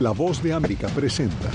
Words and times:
La 0.00 0.12
voz 0.12 0.40
de 0.42 0.52
América 0.52 0.86
presenta. 0.88 1.48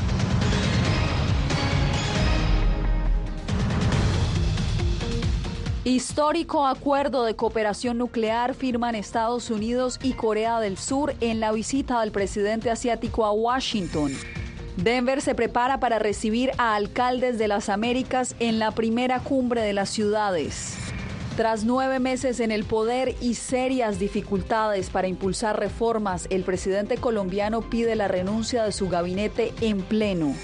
Histórico 5.85 6.65
acuerdo 6.65 7.23
de 7.23 7.35
cooperación 7.35 7.97
nuclear 7.97 8.53
firman 8.53 8.95
Estados 8.95 9.49
Unidos 9.49 9.99
y 10.03 10.13
Corea 10.13 10.59
del 10.59 10.77
Sur 10.77 11.13
en 11.21 11.39
la 11.39 11.51
visita 11.51 12.01
del 12.01 12.11
presidente 12.11 12.69
asiático 12.69 13.25
a 13.25 13.31
Washington. 13.31 14.11
Denver 14.77 15.21
se 15.21 15.35
prepara 15.35 15.79
para 15.79 15.99
recibir 15.99 16.51
a 16.57 16.75
alcaldes 16.75 17.37
de 17.37 17.47
las 17.47 17.69
Américas 17.69 18.35
en 18.39 18.59
la 18.59 18.71
primera 18.71 19.19
cumbre 19.19 19.61
de 19.61 19.73
las 19.73 19.89
ciudades. 19.89 20.82
Tras 21.35 21.63
nueve 21.63 21.97
meses 21.97 22.39
en 22.39 22.51
el 22.51 22.63
poder 22.63 23.15
y 23.19 23.33
serias 23.33 23.97
dificultades 23.97 24.91
para 24.91 25.07
impulsar 25.07 25.59
reformas, 25.59 26.27
el 26.29 26.43
presidente 26.43 26.97
colombiano 26.97 27.61
pide 27.61 27.95
la 27.95 28.07
renuncia 28.07 28.63
de 28.63 28.71
su 28.71 28.87
gabinete 28.87 29.51
en 29.61 29.81
pleno. 29.81 30.35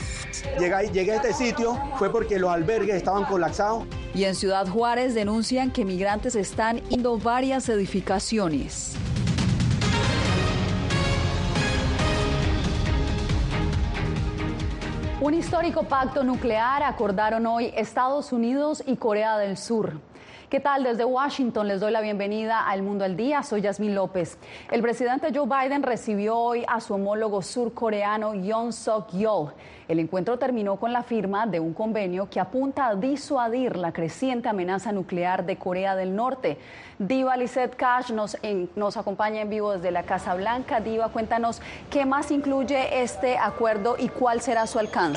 Llegué, 0.59 1.11
a 1.11 1.15
este 1.15 1.33
sitio 1.33 1.79
fue 1.99 2.11
porque 2.11 2.39
los 2.39 2.49
albergues 2.49 2.95
estaban 2.95 3.25
colapsados. 3.25 3.83
Y 4.15 4.23
en 4.23 4.33
Ciudad 4.33 4.67
Juárez 4.67 5.13
denuncian 5.13 5.69
que 5.69 5.85
migrantes 5.85 6.33
están 6.33 6.81
indo 6.89 7.19
varias 7.19 7.69
edificaciones. 7.69 8.95
Un 15.21 15.33
histórico 15.33 15.83
pacto 15.83 16.23
nuclear 16.23 16.81
acordaron 16.81 17.45
hoy 17.45 17.73
Estados 17.75 18.31
Unidos 18.31 18.81
y 18.85 18.95
Corea 18.95 19.37
del 19.37 19.57
Sur. 19.57 19.99
¿Qué 20.49 20.59
tal? 20.59 20.83
Desde 20.83 21.05
Washington 21.05 21.67
les 21.67 21.79
doy 21.79 21.91
la 21.91 22.01
bienvenida 22.01 22.67
al 22.67 22.81
Mundo 22.81 23.05
al 23.05 23.15
Día. 23.15 23.43
Soy 23.43 23.61
Yasmín 23.61 23.93
López. 23.93 24.39
El 24.71 24.81
presidente 24.81 25.31
Joe 25.31 25.45
Biden 25.45 25.83
recibió 25.83 26.37
hoy 26.37 26.65
a 26.67 26.79
su 26.79 26.95
homólogo 26.95 27.43
surcoreano 27.43 28.33
Yoon 28.33 28.73
Suk 28.73 29.09
Yeol. 29.11 29.53
El 29.87 29.99
encuentro 29.99 30.39
terminó 30.39 30.77
con 30.77 30.91
la 30.91 31.03
firma 31.03 31.45
de 31.45 31.59
un 31.59 31.75
convenio 31.75 32.31
que 32.31 32.39
apunta 32.39 32.87
a 32.87 32.95
disuadir 32.95 33.75
la 33.75 33.91
creciente 33.91 34.49
amenaza 34.49 34.91
nuclear 34.91 35.45
de 35.45 35.57
Corea 35.57 35.95
del 35.95 36.15
Norte. 36.15 36.57
Diva 36.97 37.37
Lizette 37.37 37.75
Cash 37.75 38.11
nos, 38.11 38.35
nos 38.75 38.97
acompaña 38.97 39.41
en 39.41 39.51
vivo 39.51 39.73
desde 39.73 39.91
la 39.91 40.01
Casa 40.01 40.33
Blanca. 40.33 40.79
Diva, 40.79 41.09
cuéntanos 41.09 41.61
qué 41.91 42.07
más 42.07 42.31
incluye 42.31 43.03
este 43.03 43.37
acuerdo 43.37 43.97
y 43.99 44.09
cuál 44.09 44.41
será 44.41 44.65
su 44.65 44.79
alcance. 44.79 45.08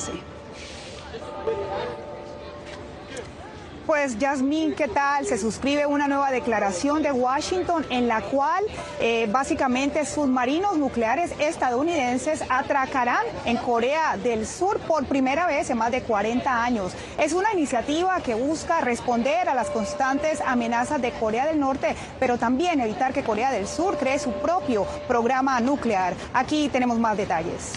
Pues 3.85 4.17
Yasmín, 4.17 4.75
¿qué 4.75 4.87
tal? 4.87 5.25
Se 5.25 5.37
suscribe 5.37 5.85
una 5.85 6.07
nueva 6.07 6.31
declaración 6.31 7.03
de 7.03 7.11
Washington 7.11 7.85
en 7.89 8.07
la 8.07 8.21
cual 8.21 8.63
eh, 9.01 9.27
básicamente 9.29 10.05
submarinos 10.05 10.77
nucleares 10.77 11.33
estadounidenses 11.37 12.45
atracarán 12.47 13.25
en 13.43 13.57
Corea 13.57 14.15
del 14.15 14.47
Sur 14.47 14.79
por 14.79 15.05
primera 15.05 15.47
vez 15.47 15.69
en 15.69 15.79
más 15.79 15.91
de 15.91 16.01
40 16.01 16.63
años. 16.63 16.93
Es 17.19 17.33
una 17.33 17.51
iniciativa 17.51 18.21
que 18.21 18.35
busca 18.35 18.79
responder 18.79 19.49
a 19.49 19.53
las 19.53 19.69
constantes 19.69 20.39
amenazas 20.39 21.01
de 21.01 21.11
Corea 21.11 21.45
del 21.45 21.59
Norte, 21.59 21.93
pero 22.21 22.37
también 22.37 22.79
evitar 22.79 23.11
que 23.11 23.23
Corea 23.23 23.51
del 23.51 23.67
Sur 23.67 23.97
cree 23.97 24.17
su 24.17 24.31
propio 24.31 24.85
programa 25.09 25.59
nuclear. 25.59 26.13
Aquí 26.33 26.69
tenemos 26.69 26.97
más 26.99 27.17
detalles. 27.17 27.73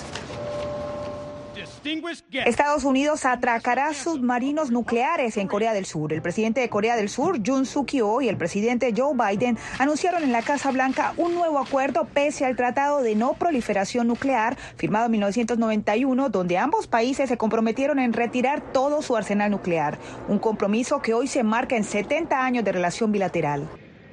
Estados 2.47 2.85
Unidos 2.85 3.25
atracará 3.25 3.95
submarinos 3.95 4.71
nucleares 4.71 5.37
en 5.37 5.47
Corea 5.47 5.73
del 5.73 5.87
Sur. 5.87 6.13
El 6.13 6.21
presidente 6.21 6.61
de 6.61 6.69
Corea 6.69 6.97
del 6.97 7.09
Sur, 7.09 7.41
Jun 7.45 7.65
Suk 7.65 7.93
Yeol, 7.93 8.25
y 8.25 8.29
el 8.29 8.37
presidente 8.37 8.93
Joe 8.97 9.15
Biden 9.15 9.57
anunciaron 9.79 10.25
en 10.25 10.33
la 10.33 10.43
Casa 10.43 10.73
Blanca 10.73 11.15
un 11.17 11.35
nuevo 11.35 11.59
acuerdo 11.59 12.07
pese 12.13 12.45
al 12.45 12.57
Tratado 12.57 13.03
de 13.03 13.15
No 13.15 13.35
Proliferación 13.35 14.09
Nuclear 14.09 14.57
firmado 14.77 15.07
en 15.07 15.13
1991, 15.13 16.29
donde 16.29 16.59
ambos 16.59 16.89
países 16.89 17.29
se 17.29 17.37
comprometieron 17.37 17.99
en 17.99 18.13
retirar 18.13 18.73
todo 18.73 19.01
su 19.03 19.17
arsenal 19.17 19.51
nuclear. 19.51 19.99
Un 20.29 20.39
compromiso 20.39 21.01
que 21.01 21.15
hoy 21.15 21.29
se 21.29 21.45
marca 21.45 21.77
en 21.77 21.85
70 21.85 22.45
años 22.45 22.65
de 22.65 22.73
relación 22.73 23.13
bilateral. 23.13 23.69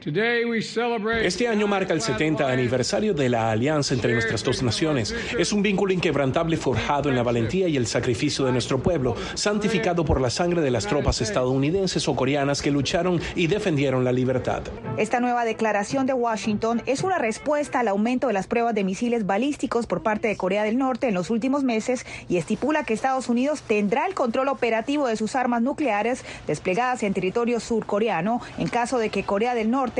Este 0.06 1.48
año 1.48 1.66
marca 1.66 1.94
el 1.94 2.02
70 2.02 2.52
aniversario 2.52 3.14
de 3.14 3.30
la 3.30 3.52
alianza 3.52 3.94
entre 3.94 4.12
nuestras 4.12 4.44
dos 4.44 4.62
naciones. 4.62 5.16
Es 5.40 5.54
un 5.54 5.62
vínculo 5.62 5.94
inquebrantable 5.94 6.58
forjado 6.58 7.08
en 7.08 7.16
la 7.16 7.24
valentía 7.24 7.70
y 7.70 7.78
el 7.78 7.88
sacrificio 7.88 8.44
de 8.44 8.52
nuestro 8.52 8.84
pueblo, 8.84 9.16
santificado 9.36 10.04
por 10.04 10.20
la 10.20 10.30
sangre 10.30 10.60
de 10.60 10.72
las 10.72 10.88
tropas 10.88 11.22
estadounidenses 11.22 12.06
o 12.10 12.18
coreanas 12.18 12.62
que 12.62 12.70
lucharon 12.70 13.22
y 13.36 13.48
defendieron 13.48 14.04
la 14.04 14.12
libertad. 14.12 14.64
Esta 14.98 15.22
nueva 15.22 15.46
declaración 15.46 16.06
de 16.06 16.14
Washington 16.14 16.82
es 16.86 17.02
una 17.04 17.18
respuesta 17.18 17.80
al 17.80 17.88
aumento 17.88 18.28
de 18.28 18.34
las 18.34 18.48
pruebas 18.48 18.76
de 18.76 18.84
misiles 18.84 19.26
balísticos 19.26 19.88
por 19.88 20.04
parte 20.04 20.28
de 20.28 20.36
Corea 20.36 20.64
del 20.64 20.78
Norte 20.78 21.08
en 21.08 21.14
los 21.14 21.30
últimos 21.30 21.64
meses 21.64 22.06
y 22.28 22.36
estipula 22.36 22.84
que 22.84 22.94
Estados 22.94 23.30
Unidos 23.30 23.62
tendrá 23.62 24.06
el 24.06 24.16
control 24.16 24.50
operativo 24.50 25.08
de 25.08 25.16
sus 25.16 25.38
armas 25.38 25.62
nucleares 25.62 26.26
desplegadas 26.46 27.04
en 27.04 27.14
territorio 27.14 27.62
surcoreano 27.62 28.42
en 28.58 28.68
caso 28.68 28.98
de 28.98 29.10
que 29.10 29.24
Corea 29.24 29.56
del 29.56 29.72
Norte 29.72 29.93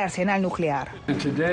arsenal 0.00 0.42
nuclear. 0.42 0.90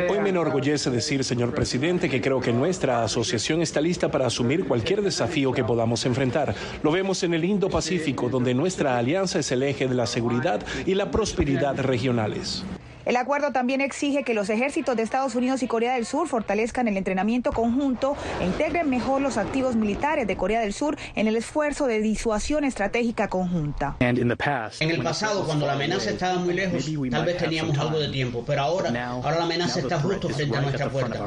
Hoy 0.09 0.19
me 0.19 0.29
enorgullece 0.29 0.89
decir, 0.89 1.23
señor 1.23 1.53
presidente, 1.53 2.09
que 2.09 2.21
creo 2.21 2.39
que 2.39 2.51
nuestra 2.51 3.03
asociación 3.03 3.61
está 3.61 3.81
lista 3.81 4.09
para 4.09 4.27
asumir 4.27 4.65
cualquier 4.67 5.01
desafío 5.01 5.51
que 5.51 5.63
podamos 5.63 6.05
enfrentar. 6.05 6.55
Lo 6.83 6.91
vemos 6.91 7.23
en 7.23 7.33
el 7.33 7.43
Indo-Pacífico, 7.43 8.29
donde 8.29 8.53
nuestra 8.53 8.97
alianza 8.97 9.39
es 9.39 9.51
el 9.51 9.63
eje 9.63 9.87
de 9.87 9.95
la 9.95 10.05
seguridad 10.05 10.61
y 10.85 10.95
la 10.95 11.11
prosperidad 11.11 11.77
regionales. 11.79 12.63
El 13.09 13.17
acuerdo 13.17 13.51
también 13.51 13.81
exige 13.81 14.21
que 14.23 14.35
los 14.35 14.51
ejércitos 14.51 14.95
de 14.95 15.01
Estados 15.01 15.33
Unidos 15.33 15.63
y 15.63 15.67
Corea 15.67 15.95
del 15.95 16.05
Sur 16.05 16.27
fortalezcan 16.27 16.87
el 16.87 16.95
entrenamiento 16.95 17.51
conjunto 17.51 18.15
e 18.39 18.45
integren 18.45 18.87
mejor 18.87 19.19
los 19.19 19.37
activos 19.37 19.75
militares 19.75 20.27
de 20.27 20.37
Corea 20.37 20.61
del 20.61 20.73
Sur 20.73 20.95
en 21.15 21.27
el 21.27 21.35
esfuerzo 21.35 21.87
de 21.87 22.01
disuasión 22.01 22.65
estratégica 22.65 23.27
conjunta. 23.27 23.95
En 23.99 24.15
el 24.15 25.01
pasado, 25.01 25.43
cuando 25.43 25.65
la 25.65 25.73
amenaza 25.73 26.11
estaba 26.11 26.37
muy 26.37 26.53
lejos, 26.53 26.87
tal 27.09 27.25
vez 27.25 27.37
teníamos 27.37 27.79
algo 27.79 27.97
de 27.97 28.09
tiempo, 28.09 28.43
pero 28.45 28.61
ahora, 28.61 29.09
ahora 29.09 29.37
la 29.37 29.45
amenaza 29.45 29.79
está 29.79 29.99
justo 29.99 30.29
frente 30.29 30.55
a 30.55 30.61
nuestra 30.61 30.87
puerta. 30.87 31.19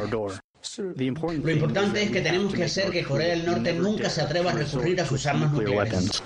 Lo 0.78 1.50
importante 1.50 2.00
es 2.00 2.12
que 2.12 2.20
tenemos 2.20 2.54
que 2.54 2.62
hacer 2.62 2.92
que 2.92 3.02
Corea 3.02 3.30
del 3.30 3.44
Norte 3.44 3.72
nunca 3.72 4.08
se 4.08 4.20
atreva 4.20 4.52
a 4.52 4.54
recurrir 4.54 5.00
a 5.00 5.04
sus 5.04 5.26
armas 5.26 5.50
nucleares. 5.50 6.22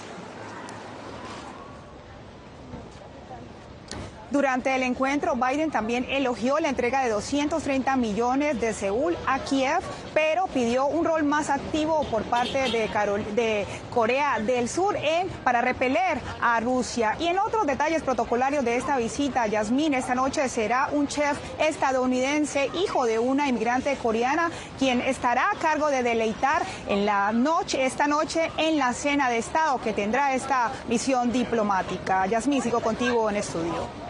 Durante 4.37 4.75
el 4.75 4.83
encuentro, 4.83 5.35
Biden 5.35 5.71
también 5.71 6.05
elogió 6.11 6.59
la 6.59 6.69
entrega 6.69 7.03
de 7.03 7.09
230 7.09 7.97
millones 7.97 8.61
de 8.61 8.75
Seúl 8.75 9.17
a 9.27 9.39
Kiev, 9.39 9.81
pero 10.13 10.47
pidió 10.49 10.85
un 10.85 11.07
rol 11.07 11.25
más 11.25 11.49
activo 11.49 12.05
por 12.11 12.23
parte 12.25 12.59
de, 12.71 13.67
Corea 13.95 14.39
del 14.41 14.69
Sur 14.69 14.95
en, 14.97 15.31
para 15.43 15.63
repeler 15.63 16.21
a 16.43 16.61
Rusia. 16.61 17.17
Y 17.19 17.29
en 17.29 17.39
otros 17.39 17.67
detalles 17.67 18.03
protocolarios 18.03 18.63
de 18.63 18.77
esta 18.77 18.99
visita, 18.99 19.47
Yasmín 19.47 19.95
esta 19.95 20.15
noche 20.15 20.47
será 20.51 20.91
un 20.93 21.09
chef 21.09 21.39
estadounidense, 21.59 22.71
hijo 22.75 23.07
de 23.07 23.19
una 23.19 23.49
inmigrante 23.49 23.97
coreana, 23.97 24.51
quien 24.79 25.01
estará 25.01 25.51
a 25.51 25.59
cargo 25.59 25.89
de 25.89 26.03
deleitar 26.03 26.63
en 26.91 27.07
la 27.07 27.33
noche, 27.33 27.87
esta 27.87 28.07
noche 28.07 28.51
en 28.59 28.77
la 28.77 28.93
cena 28.93 29.31
de 29.31 29.39
Estado 29.39 29.81
que 29.81 29.95
tendrá 29.95 30.35
esta 30.35 30.73
misión 30.91 31.33
diplomática. 31.33 32.27
Yasmín, 32.27 32.61
sigo 32.61 32.81
contigo 32.81 33.31
en 33.31 33.37
estudio. 33.37 34.06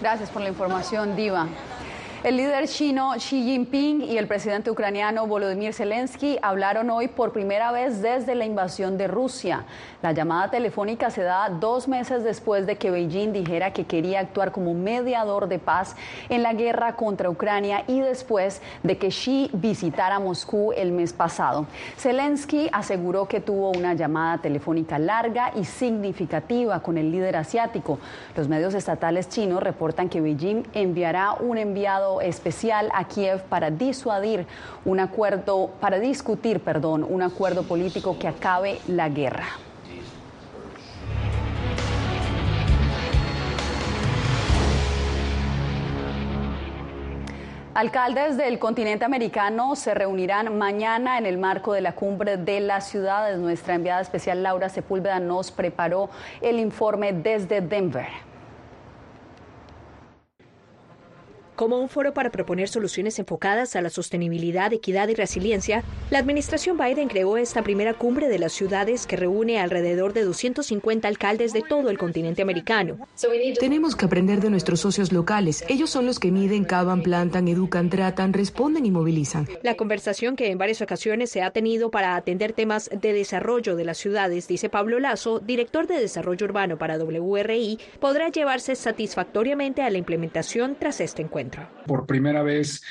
Gracias 0.00 0.30
por 0.30 0.42
la 0.42 0.48
información, 0.48 1.16
Diva. 1.16 1.48
El 2.24 2.36
líder 2.36 2.66
chino 2.66 3.12
Xi 3.16 3.44
Jinping 3.44 4.02
y 4.02 4.18
el 4.18 4.26
presidente 4.26 4.72
ucraniano 4.72 5.28
Volodymyr 5.28 5.72
Zelensky 5.72 6.36
hablaron 6.42 6.90
hoy 6.90 7.06
por 7.06 7.32
primera 7.32 7.70
vez 7.70 8.02
desde 8.02 8.34
la 8.34 8.44
invasión 8.44 8.98
de 8.98 9.06
Rusia. 9.06 9.66
La 10.02 10.10
llamada 10.10 10.50
telefónica 10.50 11.10
se 11.10 11.22
da 11.22 11.48
dos 11.48 11.86
meses 11.86 12.24
después 12.24 12.66
de 12.66 12.76
que 12.76 12.90
Beijing 12.90 13.32
dijera 13.32 13.72
que 13.72 13.86
quería 13.86 14.18
actuar 14.18 14.50
como 14.50 14.74
mediador 14.74 15.46
de 15.46 15.60
paz 15.60 15.94
en 16.28 16.42
la 16.42 16.54
guerra 16.54 16.96
contra 16.96 17.30
Ucrania 17.30 17.84
y 17.86 18.00
después 18.00 18.62
de 18.82 18.98
que 18.98 19.10
Xi 19.10 19.48
visitara 19.52 20.18
Moscú 20.18 20.72
el 20.72 20.90
mes 20.90 21.12
pasado. 21.12 21.66
Zelensky 21.96 22.68
aseguró 22.72 23.28
que 23.28 23.40
tuvo 23.40 23.70
una 23.70 23.94
llamada 23.94 24.38
telefónica 24.38 24.98
larga 24.98 25.52
y 25.54 25.64
significativa 25.64 26.80
con 26.80 26.98
el 26.98 27.12
líder 27.12 27.36
asiático. 27.36 28.00
Los 28.36 28.48
medios 28.48 28.74
estatales 28.74 29.28
chinos 29.28 29.62
reportan 29.62 30.08
que 30.08 30.20
Beijing 30.20 30.64
enviará 30.74 31.34
un 31.34 31.58
enviado 31.58 32.07
especial 32.20 32.90
a 32.94 33.04
Kiev 33.04 33.42
para 33.42 33.70
disuadir 33.70 34.46
un 34.84 35.00
acuerdo, 35.00 35.70
para 35.80 35.98
discutir, 35.98 36.60
perdón, 36.60 37.04
un 37.08 37.22
acuerdo 37.22 37.62
político 37.62 38.18
que 38.18 38.28
acabe 38.28 38.78
la 38.86 39.08
guerra. 39.08 39.46
Alcaldes 47.78 48.36
del 48.36 48.58
continente 48.58 49.04
americano 49.04 49.76
se 49.76 49.94
reunirán 49.94 50.58
mañana 50.58 51.16
en 51.16 51.26
el 51.26 51.38
marco 51.38 51.72
de 51.72 51.80
la 51.80 51.94
cumbre 51.94 52.36
de 52.36 52.58
las 52.58 52.88
ciudades. 52.88 53.38
Nuestra 53.38 53.76
enviada 53.76 54.00
especial 54.00 54.42
Laura 54.42 54.68
Sepúlveda 54.68 55.20
nos 55.20 55.52
preparó 55.52 56.10
el 56.40 56.58
informe 56.58 57.12
desde 57.12 57.60
Denver. 57.60 58.08
Como 61.58 61.80
un 61.80 61.88
foro 61.88 62.14
para 62.14 62.30
proponer 62.30 62.68
soluciones 62.68 63.18
enfocadas 63.18 63.74
a 63.74 63.82
la 63.82 63.90
sostenibilidad, 63.90 64.72
equidad 64.72 65.08
y 65.08 65.14
resiliencia, 65.16 65.82
la 66.08 66.20
administración 66.20 66.78
Biden 66.78 67.08
creó 67.08 67.36
esta 67.36 67.64
primera 67.64 67.94
cumbre 67.94 68.28
de 68.28 68.38
las 68.38 68.52
ciudades 68.52 69.08
que 69.08 69.16
reúne 69.16 69.58
alrededor 69.58 70.12
de 70.12 70.22
250 70.22 71.08
alcaldes 71.08 71.52
de 71.52 71.62
todo 71.62 71.90
el 71.90 71.98
continente 71.98 72.42
americano. 72.42 73.08
Tenemos 73.58 73.96
que 73.96 74.04
aprender 74.04 74.40
de 74.40 74.50
nuestros 74.50 74.78
socios 74.78 75.10
locales. 75.10 75.64
Ellos 75.68 75.90
son 75.90 76.06
los 76.06 76.20
que 76.20 76.30
miden, 76.30 76.64
cavan, 76.64 77.02
plantan, 77.02 77.48
educan, 77.48 77.90
tratan, 77.90 78.34
responden 78.34 78.86
y 78.86 78.92
movilizan. 78.92 79.48
La 79.64 79.74
conversación 79.74 80.36
que 80.36 80.52
en 80.52 80.58
varias 80.58 80.80
ocasiones 80.80 81.28
se 81.28 81.42
ha 81.42 81.50
tenido 81.50 81.90
para 81.90 82.14
atender 82.14 82.52
temas 82.52 82.88
de 82.88 83.12
desarrollo 83.12 83.74
de 83.74 83.84
las 83.84 83.98
ciudades, 83.98 84.46
dice 84.46 84.68
Pablo 84.68 85.00
Lazo, 85.00 85.40
director 85.40 85.88
de 85.88 85.98
Desarrollo 85.98 86.46
Urbano 86.46 86.78
para 86.78 86.98
WRI, 86.98 87.80
podrá 87.98 88.28
llevarse 88.28 88.76
satisfactoriamente 88.76 89.82
a 89.82 89.90
la 89.90 89.98
implementación 89.98 90.76
tras 90.78 91.00
este 91.00 91.22
encuentro. 91.22 91.47
Por 91.86 92.06
primera 92.06 92.42
vez 92.42 92.82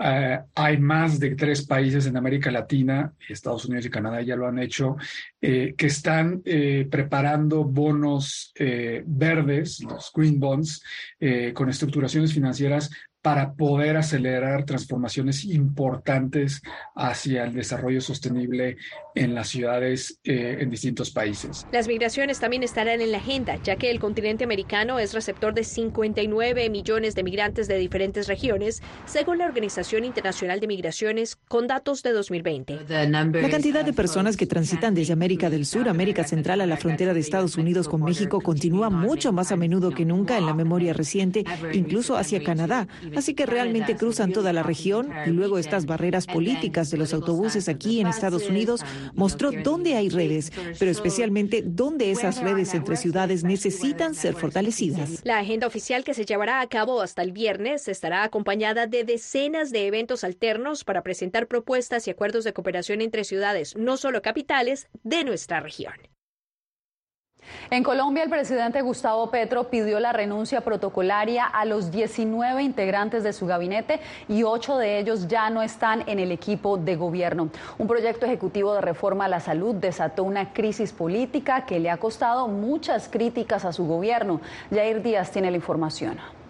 eh, 0.00 0.38
hay 0.54 0.78
más 0.78 1.18
de 1.18 1.34
tres 1.34 1.66
países 1.66 2.06
en 2.06 2.16
América 2.16 2.50
Latina, 2.50 3.12
Estados 3.28 3.66
Unidos 3.66 3.86
y 3.86 3.90
Canadá 3.90 4.22
ya 4.22 4.36
lo 4.36 4.46
han 4.46 4.58
hecho, 4.58 4.96
eh, 5.40 5.74
que 5.76 5.86
están 5.86 6.40
eh, 6.44 6.86
preparando 6.90 7.64
bonos 7.64 8.52
verdes, 9.04 9.82
los 9.82 10.10
green 10.14 10.38
bonds, 10.38 10.82
con 11.54 11.68
estructuraciones 11.68 12.32
financieras 12.32 12.90
para 13.22 13.54
poder 13.54 13.96
acelerar 13.96 14.64
transformaciones 14.64 15.44
importantes 15.44 16.60
hacia 16.96 17.44
el 17.44 17.54
desarrollo 17.54 18.00
sostenible 18.00 18.76
en 19.14 19.34
las 19.34 19.48
ciudades 19.48 20.18
eh, 20.24 20.58
en 20.60 20.70
distintos 20.70 21.10
países. 21.10 21.66
Las 21.70 21.86
migraciones 21.86 22.40
también 22.40 22.64
estarán 22.64 23.00
en 23.00 23.12
la 23.12 23.18
agenda, 23.18 23.56
ya 23.62 23.76
que 23.76 23.90
el 23.90 24.00
continente 24.00 24.42
americano 24.42 24.98
es 24.98 25.14
receptor 25.14 25.54
de 25.54 25.62
59 25.62 26.68
millones 26.68 27.14
de 27.14 27.22
migrantes 27.22 27.68
de 27.68 27.78
diferentes 27.78 28.26
regiones, 28.26 28.82
según 29.04 29.38
la 29.38 29.46
Organización 29.46 30.04
Internacional 30.04 30.58
de 30.58 30.66
Migraciones, 30.66 31.36
con 31.36 31.68
datos 31.68 32.02
de 32.02 32.12
2020. 32.12 32.80
La 32.88 33.50
cantidad 33.50 33.84
de 33.84 33.92
personas 33.92 34.36
que 34.36 34.46
transitan 34.46 34.94
desde 34.94 35.12
América 35.12 35.48
del 35.48 35.64
Sur, 35.64 35.88
América 35.88 36.24
Central 36.24 36.60
a 36.60 36.66
la 36.66 36.76
frontera 36.76 37.14
de 37.14 37.20
Estados 37.20 37.56
Unidos 37.56 37.88
con 37.88 38.02
México 38.02 38.40
continúa 38.40 38.90
mucho 38.90 39.32
más 39.32 39.52
a 39.52 39.56
menudo 39.56 39.90
que 39.90 40.04
nunca 40.04 40.38
en 40.38 40.46
la 40.46 40.54
memoria 40.54 40.92
reciente, 40.92 41.44
incluso 41.72 42.16
hacia 42.16 42.42
Canadá 42.42 42.88
Así 43.16 43.34
que 43.34 43.46
realmente 43.46 43.96
cruzan 43.96 44.32
toda 44.32 44.52
la 44.52 44.62
región 44.62 45.10
y 45.26 45.30
luego 45.30 45.58
estas 45.58 45.86
barreras 45.86 46.26
políticas 46.26 46.90
de 46.90 46.98
los 46.98 47.12
autobuses 47.12 47.68
aquí 47.68 48.00
en 48.00 48.06
Estados 48.06 48.48
Unidos 48.48 48.82
mostró 49.14 49.50
dónde 49.52 49.96
hay 49.96 50.08
redes, 50.08 50.52
pero 50.78 50.90
especialmente 50.90 51.62
dónde 51.64 52.10
esas 52.10 52.40
redes 52.40 52.74
entre 52.74 52.96
ciudades 52.96 53.44
necesitan 53.44 54.14
ser 54.14 54.34
fortalecidas. 54.34 55.20
La 55.24 55.38
agenda 55.38 55.66
oficial 55.66 56.04
que 56.04 56.14
se 56.14 56.24
llevará 56.24 56.60
a 56.60 56.68
cabo 56.68 57.00
hasta 57.00 57.22
el 57.22 57.32
viernes 57.32 57.88
estará 57.88 58.24
acompañada 58.24 58.86
de 58.86 59.04
decenas 59.04 59.70
de 59.70 59.86
eventos 59.86 60.24
alternos 60.24 60.84
para 60.84 61.02
presentar 61.02 61.46
propuestas 61.46 62.06
y 62.06 62.10
acuerdos 62.10 62.44
de 62.44 62.52
cooperación 62.52 63.00
entre 63.00 63.24
ciudades, 63.24 63.76
no 63.76 63.96
solo 63.96 64.22
capitales, 64.22 64.88
de 65.02 65.24
nuestra 65.24 65.60
región. 65.60 66.11
En 67.70 67.82
Colombia, 67.82 68.22
el 68.22 68.30
presidente 68.30 68.82
Gustavo 68.82 69.30
Petro 69.30 69.70
pidió 69.70 69.98
la 69.98 70.12
renuncia 70.12 70.60
protocolaria 70.60 71.44
a 71.46 71.64
los 71.64 71.90
19 71.90 72.62
integrantes 72.62 73.24
de 73.24 73.32
su 73.32 73.46
gabinete 73.46 74.00
y 74.28 74.42
ocho 74.42 74.76
de 74.76 74.98
ellos 74.98 75.26
ya 75.26 75.48
no 75.50 75.62
están 75.62 76.04
en 76.06 76.18
el 76.18 76.32
equipo 76.32 76.76
de 76.76 76.96
gobierno. 76.96 77.48
Un 77.78 77.86
proyecto 77.86 78.26
ejecutivo 78.26 78.74
de 78.74 78.82
reforma 78.82 79.24
a 79.24 79.28
la 79.28 79.40
salud 79.40 79.74
desató 79.74 80.24
una 80.24 80.52
crisis 80.52 80.92
política 80.92 81.64
que 81.64 81.80
le 81.80 81.90
ha 81.90 81.96
costado 81.96 82.46
muchas 82.48 83.08
críticas 83.08 83.64
a 83.64 83.72
su 83.72 83.86
gobierno. 83.86 84.40
Jair 84.70 85.02
Díaz 85.02 85.30
tiene 85.30 85.50
la 85.50 85.56
información. 85.56 86.41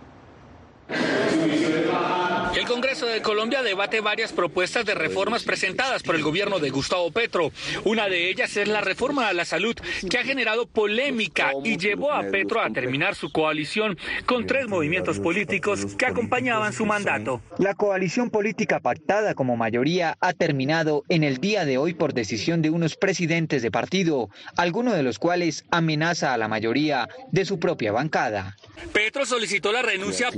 El 2.54 2.68
Congreso 2.68 3.06
de 3.06 3.22
Colombia 3.22 3.62
debate 3.62 4.00
varias 4.00 4.32
propuestas 4.32 4.84
de 4.84 4.94
reformas 4.94 5.42
presentadas 5.42 6.02
por 6.02 6.14
el 6.14 6.22
gobierno 6.22 6.58
de 6.58 6.70
Gustavo 6.70 7.10
Petro. 7.10 7.50
Una 7.84 8.08
de 8.08 8.28
ellas 8.28 8.56
es 8.56 8.68
la 8.68 8.82
reforma 8.82 9.28
a 9.28 9.32
la 9.32 9.44
salud, 9.44 9.74
que 10.08 10.18
ha 10.18 10.22
generado 10.22 10.66
polémica 10.66 11.52
y 11.64 11.78
llevó 11.78 12.12
a 12.12 12.22
Petro 12.24 12.60
a 12.60 12.68
terminar 12.70 13.14
su 13.14 13.32
coalición 13.32 13.98
con 14.26 14.46
tres 14.46 14.68
movimientos 14.68 15.18
políticos 15.18 15.96
que 15.96 16.06
acompañaban 16.06 16.72
su 16.72 16.84
mandato. 16.84 17.40
La 17.58 17.74
coalición 17.74 18.30
política 18.30 18.80
pactada 18.80 19.34
como 19.34 19.56
mayoría 19.56 20.18
ha 20.20 20.32
terminado 20.34 21.04
en 21.08 21.24
el 21.24 21.38
día 21.38 21.64
de 21.64 21.78
hoy 21.78 21.94
por 21.94 22.12
decisión 22.12 22.60
de 22.60 22.70
unos 22.70 22.96
presidentes 22.96 23.62
de 23.62 23.70
partido, 23.70 24.28
alguno 24.56 24.92
de 24.92 25.02
los 25.02 25.18
cuales 25.18 25.64
amenaza 25.70 26.34
a 26.34 26.38
la 26.38 26.48
mayoría 26.48 27.08
de 27.30 27.44
su 27.44 27.58
propia 27.58 27.92
bancada. 27.92 28.56
Petro 28.92 29.24
solicitó 29.24 29.72
la 29.72 29.82
renuncia 29.82 30.30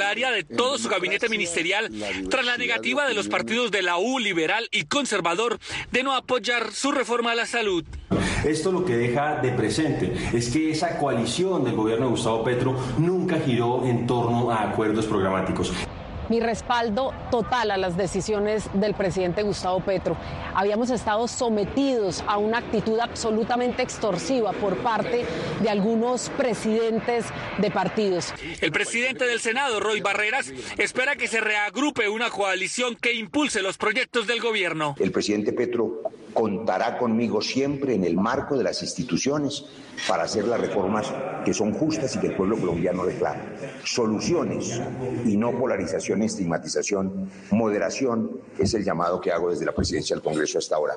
protocolaria 0.00 0.30
de 0.30 0.44
todo 0.44 0.78
su 0.78 0.88
gabinete 0.88 1.28
ministerial 1.28 1.90
tras 2.30 2.46
la 2.46 2.56
negativa 2.56 3.06
de 3.06 3.14
los 3.14 3.28
partidos 3.28 3.70
de 3.70 3.82
la 3.82 3.98
U, 3.98 4.18
liberal 4.18 4.66
y 4.72 4.84
conservador 4.84 5.58
de 5.92 6.02
no 6.02 6.14
apoyar 6.14 6.72
su 6.72 6.90
reforma 6.90 7.32
a 7.32 7.34
la 7.34 7.46
salud. 7.46 7.84
Esto 8.44 8.72
lo 8.72 8.84
que 8.84 8.96
deja 8.96 9.40
de 9.42 9.52
presente 9.52 10.14
es 10.32 10.50
que 10.50 10.70
esa 10.70 10.96
coalición 10.96 11.64
del 11.64 11.74
gobierno 11.74 12.06
de 12.06 12.10
Gustavo 12.12 12.42
Petro 12.42 12.76
nunca 12.98 13.38
giró 13.40 13.84
en 13.84 14.06
torno 14.06 14.50
a 14.50 14.70
acuerdos 14.70 15.04
programáticos 15.04 15.72
mi 16.30 16.40
respaldo 16.40 17.12
total 17.30 17.72
a 17.72 17.76
las 17.76 17.96
decisiones 17.96 18.70
del 18.72 18.94
presidente 18.94 19.42
Gustavo 19.42 19.80
Petro. 19.80 20.16
Habíamos 20.54 20.88
estado 20.90 21.28
sometidos 21.28 22.24
a 22.26 22.38
una 22.38 22.58
actitud 22.58 22.98
absolutamente 23.00 23.82
extorsiva 23.82 24.52
por 24.52 24.76
parte 24.78 25.26
de 25.60 25.68
algunos 25.68 26.30
presidentes 26.30 27.26
de 27.58 27.70
partidos. 27.70 28.32
El 28.60 28.70
presidente 28.70 29.26
del 29.26 29.40
Senado, 29.40 29.80
Roy 29.80 30.00
Barreras, 30.00 30.52
espera 30.78 31.16
que 31.16 31.26
se 31.26 31.40
reagrupe 31.40 32.08
una 32.08 32.30
coalición 32.30 32.94
que 32.94 33.12
impulse 33.12 33.60
los 33.60 33.76
proyectos 33.76 34.28
del 34.28 34.40
gobierno. 34.40 34.94
El 35.00 35.10
presidente 35.10 35.52
Petro 35.52 36.02
contará 36.32 36.98
conmigo 36.98 37.40
siempre 37.40 37.94
en 37.94 38.04
el 38.04 38.16
marco 38.16 38.56
de 38.56 38.64
las 38.64 38.82
instituciones 38.82 39.64
para 40.08 40.24
hacer 40.24 40.46
las 40.46 40.60
reformas 40.60 41.12
que 41.44 41.52
son 41.52 41.72
justas 41.72 42.14
y 42.16 42.18
que 42.20 42.28
el 42.28 42.36
pueblo 42.36 42.56
colombiano 42.56 43.04
reclama. 43.04 43.40
Soluciones 43.84 44.80
y 45.24 45.36
no 45.36 45.52
polarización, 45.52 46.22
estigmatización, 46.22 47.30
moderación 47.50 48.30
es 48.58 48.74
el 48.74 48.84
llamado 48.84 49.20
que 49.20 49.32
hago 49.32 49.50
desde 49.50 49.66
la 49.66 49.72
presidencia 49.72 50.14
del 50.16 50.22
Congreso 50.22 50.58
hasta 50.58 50.76
ahora. 50.76 50.94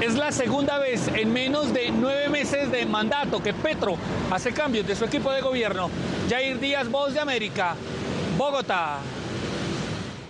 Es 0.00 0.16
la 0.16 0.32
segunda 0.32 0.78
vez 0.78 1.08
en 1.08 1.32
menos 1.32 1.72
de 1.72 1.90
nueve 1.90 2.28
meses 2.28 2.70
de 2.70 2.84
mandato 2.84 3.42
que 3.42 3.54
Petro 3.54 3.96
hace 4.30 4.52
cambios 4.52 4.86
de 4.86 4.96
su 4.96 5.04
equipo 5.04 5.32
de 5.32 5.40
gobierno. 5.40 5.88
Jair 6.28 6.58
Díaz, 6.58 6.90
Voz 6.90 7.14
de 7.14 7.20
América, 7.20 7.74
Bogotá. 8.36 8.98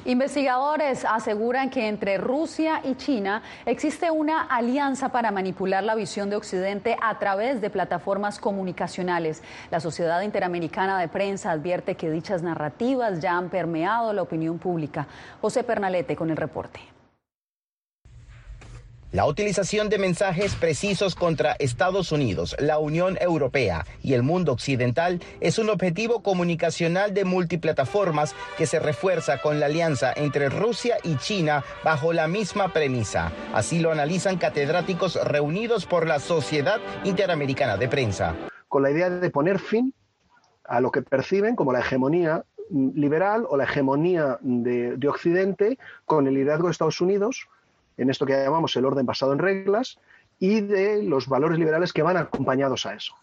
Investigadores 0.06 1.06
aseguran 1.06 1.70
que 1.70 1.88
entre 1.88 2.18
Rusia 2.18 2.82
y 2.84 2.94
China 2.94 3.42
existe 3.64 4.10
una 4.10 4.42
alianza 4.42 5.08
para 5.08 5.30
manipular 5.30 5.82
la 5.82 5.94
visión 5.94 6.28
de 6.28 6.36
Occidente 6.36 6.98
a 7.00 7.18
través 7.18 7.62
de 7.62 7.70
plataformas 7.70 8.38
comunicacionales. 8.38 9.42
La 9.70 9.80
Sociedad 9.80 10.20
Interamericana 10.20 10.98
de 10.98 11.08
Prensa 11.08 11.52
advierte 11.52 11.94
que 11.94 12.10
dichas 12.10 12.42
narrativas 12.42 13.20
ya 13.20 13.38
han 13.38 13.48
permeado 13.48 14.12
la 14.12 14.20
opinión 14.20 14.58
pública. 14.58 15.06
José 15.40 15.64
Pernalete 15.64 16.16
con 16.16 16.28
el 16.28 16.36
reporte. 16.36 16.93
La 19.14 19.26
utilización 19.26 19.90
de 19.90 19.98
mensajes 19.98 20.56
precisos 20.56 21.14
contra 21.14 21.52
Estados 21.60 22.10
Unidos, 22.10 22.56
la 22.58 22.80
Unión 22.80 23.16
Europea 23.20 23.86
y 24.02 24.14
el 24.14 24.24
mundo 24.24 24.50
occidental 24.50 25.20
es 25.38 25.60
un 25.60 25.70
objetivo 25.70 26.20
comunicacional 26.20 27.14
de 27.14 27.24
multiplataformas 27.24 28.34
que 28.58 28.66
se 28.66 28.80
refuerza 28.80 29.40
con 29.40 29.60
la 29.60 29.66
alianza 29.66 30.12
entre 30.16 30.48
Rusia 30.48 30.96
y 31.04 31.14
China 31.18 31.62
bajo 31.84 32.12
la 32.12 32.26
misma 32.26 32.72
premisa. 32.72 33.30
Así 33.52 33.78
lo 33.78 33.92
analizan 33.92 34.36
catedráticos 34.36 35.14
reunidos 35.24 35.86
por 35.86 36.08
la 36.08 36.18
Sociedad 36.18 36.80
Interamericana 37.04 37.76
de 37.76 37.86
Prensa. 37.86 38.34
Con 38.66 38.82
la 38.82 38.90
idea 38.90 39.10
de 39.10 39.30
poner 39.30 39.60
fin 39.60 39.94
a 40.64 40.80
lo 40.80 40.90
que 40.90 41.02
perciben 41.02 41.54
como 41.54 41.72
la 41.72 41.78
hegemonía 41.78 42.44
liberal 42.68 43.46
o 43.48 43.56
la 43.56 43.62
hegemonía 43.62 44.38
de, 44.40 44.96
de 44.96 45.08
Occidente 45.08 45.78
con 46.04 46.26
el 46.26 46.34
liderazgo 46.34 46.66
de 46.66 46.72
Estados 46.72 47.00
Unidos 47.00 47.46
en 47.96 48.10
esto 48.10 48.26
que 48.26 48.32
llamamos 48.32 48.74
el 48.76 48.84
orden 48.84 49.06
basado 49.06 49.32
en 49.32 49.38
reglas 49.38 49.98
y 50.38 50.60
de 50.60 51.02
los 51.02 51.28
valores 51.28 51.58
liberales 51.58 51.92
que 51.92 52.02
van 52.02 52.16
acompañados 52.16 52.86
a 52.86 52.94
eso. 52.94 53.14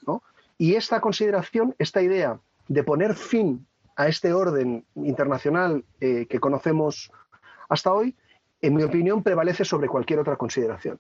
Y 0.58 0.76
esta 0.76 1.02
consideración, 1.02 1.76
esta 1.80 2.02
idea 2.02 2.40
de 2.68 2.84
poner 2.84 3.16
fin 3.16 3.66
a 3.96 4.08
este 4.08 4.34
orden 4.34 4.86
internacional 4.96 5.84
eh, 6.00 6.26
que 6.30 6.40
conocemos 6.40 7.12
hasta 7.70 7.92
hoy, 7.92 8.16
en 8.62 8.76
mi 8.76 8.84
opinión, 8.84 9.24
prevalece 9.24 9.66
sobre 9.66 9.88
cualquier 9.88 10.20
otra 10.20 10.36
consideración. 10.36 11.00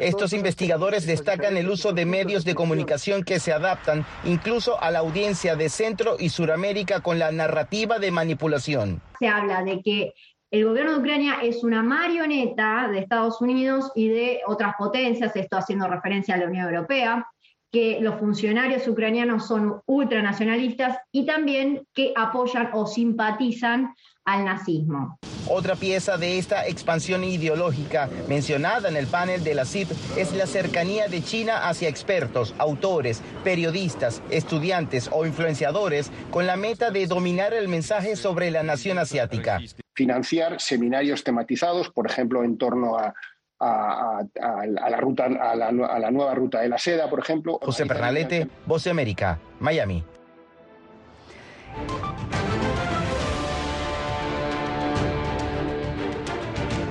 Estos 0.00 0.32
investigadores 0.32 1.06
destacan 1.06 1.56
el 1.56 1.68
uso 1.68 1.92
de 1.92 2.04
medios 2.04 2.44
de 2.44 2.54
comunicación 2.54 3.22
que 3.22 3.38
se 3.38 3.52
adaptan 3.52 4.04
incluso 4.24 4.80
a 4.82 4.90
la 4.90 4.98
audiencia 4.98 5.54
de 5.54 5.68
Centro 5.68 6.16
y 6.18 6.30
Suramérica 6.30 7.00
con 7.00 7.18
la 7.18 7.30
narrativa 7.30 7.98
de 7.98 8.10
manipulación. 8.10 9.00
Se 9.20 9.28
habla 9.28 9.62
de 9.62 9.80
que 9.82 10.12
el 10.50 10.64
gobierno 10.64 10.92
de 10.92 10.98
Ucrania 10.98 11.36
es 11.42 11.62
una 11.62 11.82
marioneta 11.82 12.88
de 12.90 12.98
Estados 12.98 13.40
Unidos 13.40 13.92
y 13.94 14.08
de 14.08 14.40
otras 14.46 14.74
potencias, 14.76 15.34
esto 15.36 15.56
haciendo 15.56 15.86
referencia 15.86 16.34
a 16.34 16.38
la 16.38 16.46
Unión 16.46 16.66
Europea, 16.66 17.26
que 17.70 17.98
los 18.00 18.18
funcionarios 18.18 18.88
ucranianos 18.88 19.46
son 19.46 19.80
ultranacionalistas 19.86 20.98
y 21.12 21.24
también 21.24 21.86
que 21.94 22.12
apoyan 22.16 22.70
o 22.72 22.84
simpatizan 22.84 23.94
al 24.24 24.44
nazismo. 24.44 25.20
Otra 25.48 25.76
pieza 25.76 26.16
de 26.16 26.38
esta 26.38 26.66
expansión 26.66 27.22
ideológica 27.22 28.08
mencionada 28.28 28.88
en 28.88 28.96
el 28.96 29.06
panel 29.06 29.44
de 29.44 29.54
la 29.54 29.64
CIP 29.64 29.88
es 30.16 30.32
la 30.32 30.46
cercanía 30.46 31.06
de 31.06 31.22
China 31.22 31.68
hacia 31.68 31.88
expertos, 31.88 32.54
autores, 32.58 33.22
periodistas, 33.44 34.20
estudiantes 34.30 35.08
o 35.12 35.24
influenciadores 35.24 36.10
con 36.32 36.46
la 36.46 36.56
meta 36.56 36.90
de 36.90 37.06
dominar 37.06 37.54
el 37.54 37.68
mensaje 37.68 38.16
sobre 38.16 38.50
la 38.50 38.64
nación 38.64 38.98
asiática. 38.98 39.60
Financiar 39.94 40.60
seminarios 40.60 41.24
tematizados, 41.24 41.90
por 41.90 42.06
ejemplo, 42.06 42.44
en 42.44 42.56
torno 42.56 42.96
a, 42.96 43.12
la 43.60 44.96
ruta, 44.98 45.24
a 45.24 45.54
la, 45.54 45.68
a 45.68 45.98
la 45.98 46.10
nueva 46.10 46.34
ruta 46.34 46.60
de 46.60 46.68
la 46.68 46.78
seda, 46.78 47.10
por 47.10 47.18
ejemplo. 47.18 47.58
José 47.62 47.86
Pernalete, 47.86 48.48
Voz 48.66 48.84
de 48.84 48.90
América, 48.90 49.38
Miami. 49.58 50.04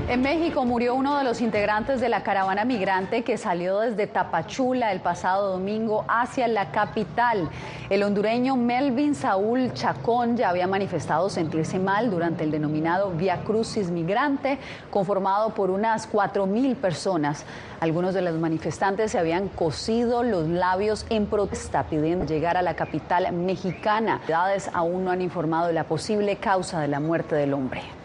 En 0.10 0.24
México 0.24 0.66
murió 0.66 0.96
uno 0.96 1.20
de 1.20 1.24
los 1.24 1.40
integrantes 1.40 2.02
de 2.02 2.10
la 2.10 2.24
caravana 2.24 2.66
migrante 2.66 3.24
que 3.24 3.38
salió 3.38 3.82
desde 3.82 4.08
Tapachula 4.08 4.92
el 4.92 5.02
pasado 5.02 5.52
domingo 5.52 6.04
hacia 6.08 6.48
la 6.48 6.72
capital. 6.72 7.48
El 7.92 8.02
hondureño 8.02 8.56
Melvin 8.56 9.14
Saúl 9.14 9.72
Chacón 9.74 10.36
ya 10.36 10.50
había 10.50 10.66
manifestado 10.66 11.30
sentirse 11.30 11.78
mal 11.78 12.10
durante 12.10 12.44
el 12.44 12.50
denominado 12.50 13.12
Via 13.12 13.44
Crucis 13.44 13.92
Migrante, 13.92 14.58
conformado 14.90 15.52
por 15.52 15.70
unas 15.70 16.12
4.000 16.12 16.76
personas. 16.78 17.46
Algunos 17.80 18.16
de 18.16 18.24
los 18.24 18.34
manifestantes 18.34 19.12
se 19.12 19.20
habían 19.20 19.48
cosido 19.48 20.24
los 20.24 20.48
labios 20.48 21.06
en 21.12 21.28
protesta 21.28 21.84
pidiendo 21.84 22.26
llegar 22.26 22.58
a 22.58 22.64
la 22.64 22.76
capital 22.76 23.32
mexicana. 23.32 24.14
Las 24.14 24.22
autoridades 24.22 24.70
aún 24.74 25.06
no 25.06 25.12
han 25.12 25.22
informado 25.22 25.68
de 25.68 25.74
la 25.74 25.84
posible 25.84 26.38
causa 26.38 26.80
de 26.80 26.88
la 26.88 27.00
muerte 27.00 27.36
del 27.36 27.54
hombre. 27.54 27.99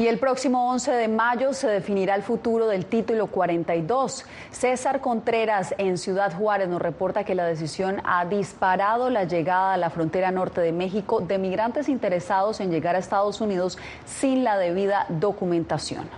Y 0.00 0.08
el 0.08 0.18
próximo 0.18 0.70
11 0.70 0.92
de 0.92 1.08
mayo 1.08 1.52
se 1.52 1.68
definirá 1.68 2.14
el 2.14 2.22
futuro 2.22 2.68
del 2.68 2.86
título 2.86 3.26
42. 3.26 4.24
César 4.50 5.02
Contreras 5.02 5.74
en 5.76 5.98
Ciudad 5.98 6.34
Juárez 6.34 6.70
nos 6.70 6.80
reporta 6.80 7.24
que 7.24 7.34
la 7.34 7.44
decisión 7.44 8.00
ha 8.04 8.24
disparado 8.24 9.10
la 9.10 9.24
llegada 9.24 9.74
a 9.74 9.76
la 9.76 9.90
frontera 9.90 10.30
norte 10.30 10.62
de 10.62 10.72
México 10.72 11.20
de 11.20 11.36
migrantes 11.36 11.90
interesados 11.90 12.60
en 12.60 12.70
llegar 12.70 12.96
a 12.96 12.98
Estados 12.98 13.42
Unidos 13.42 13.76
sin 14.06 14.42
la 14.42 14.56
debida 14.56 15.04
documentación. 15.10 16.08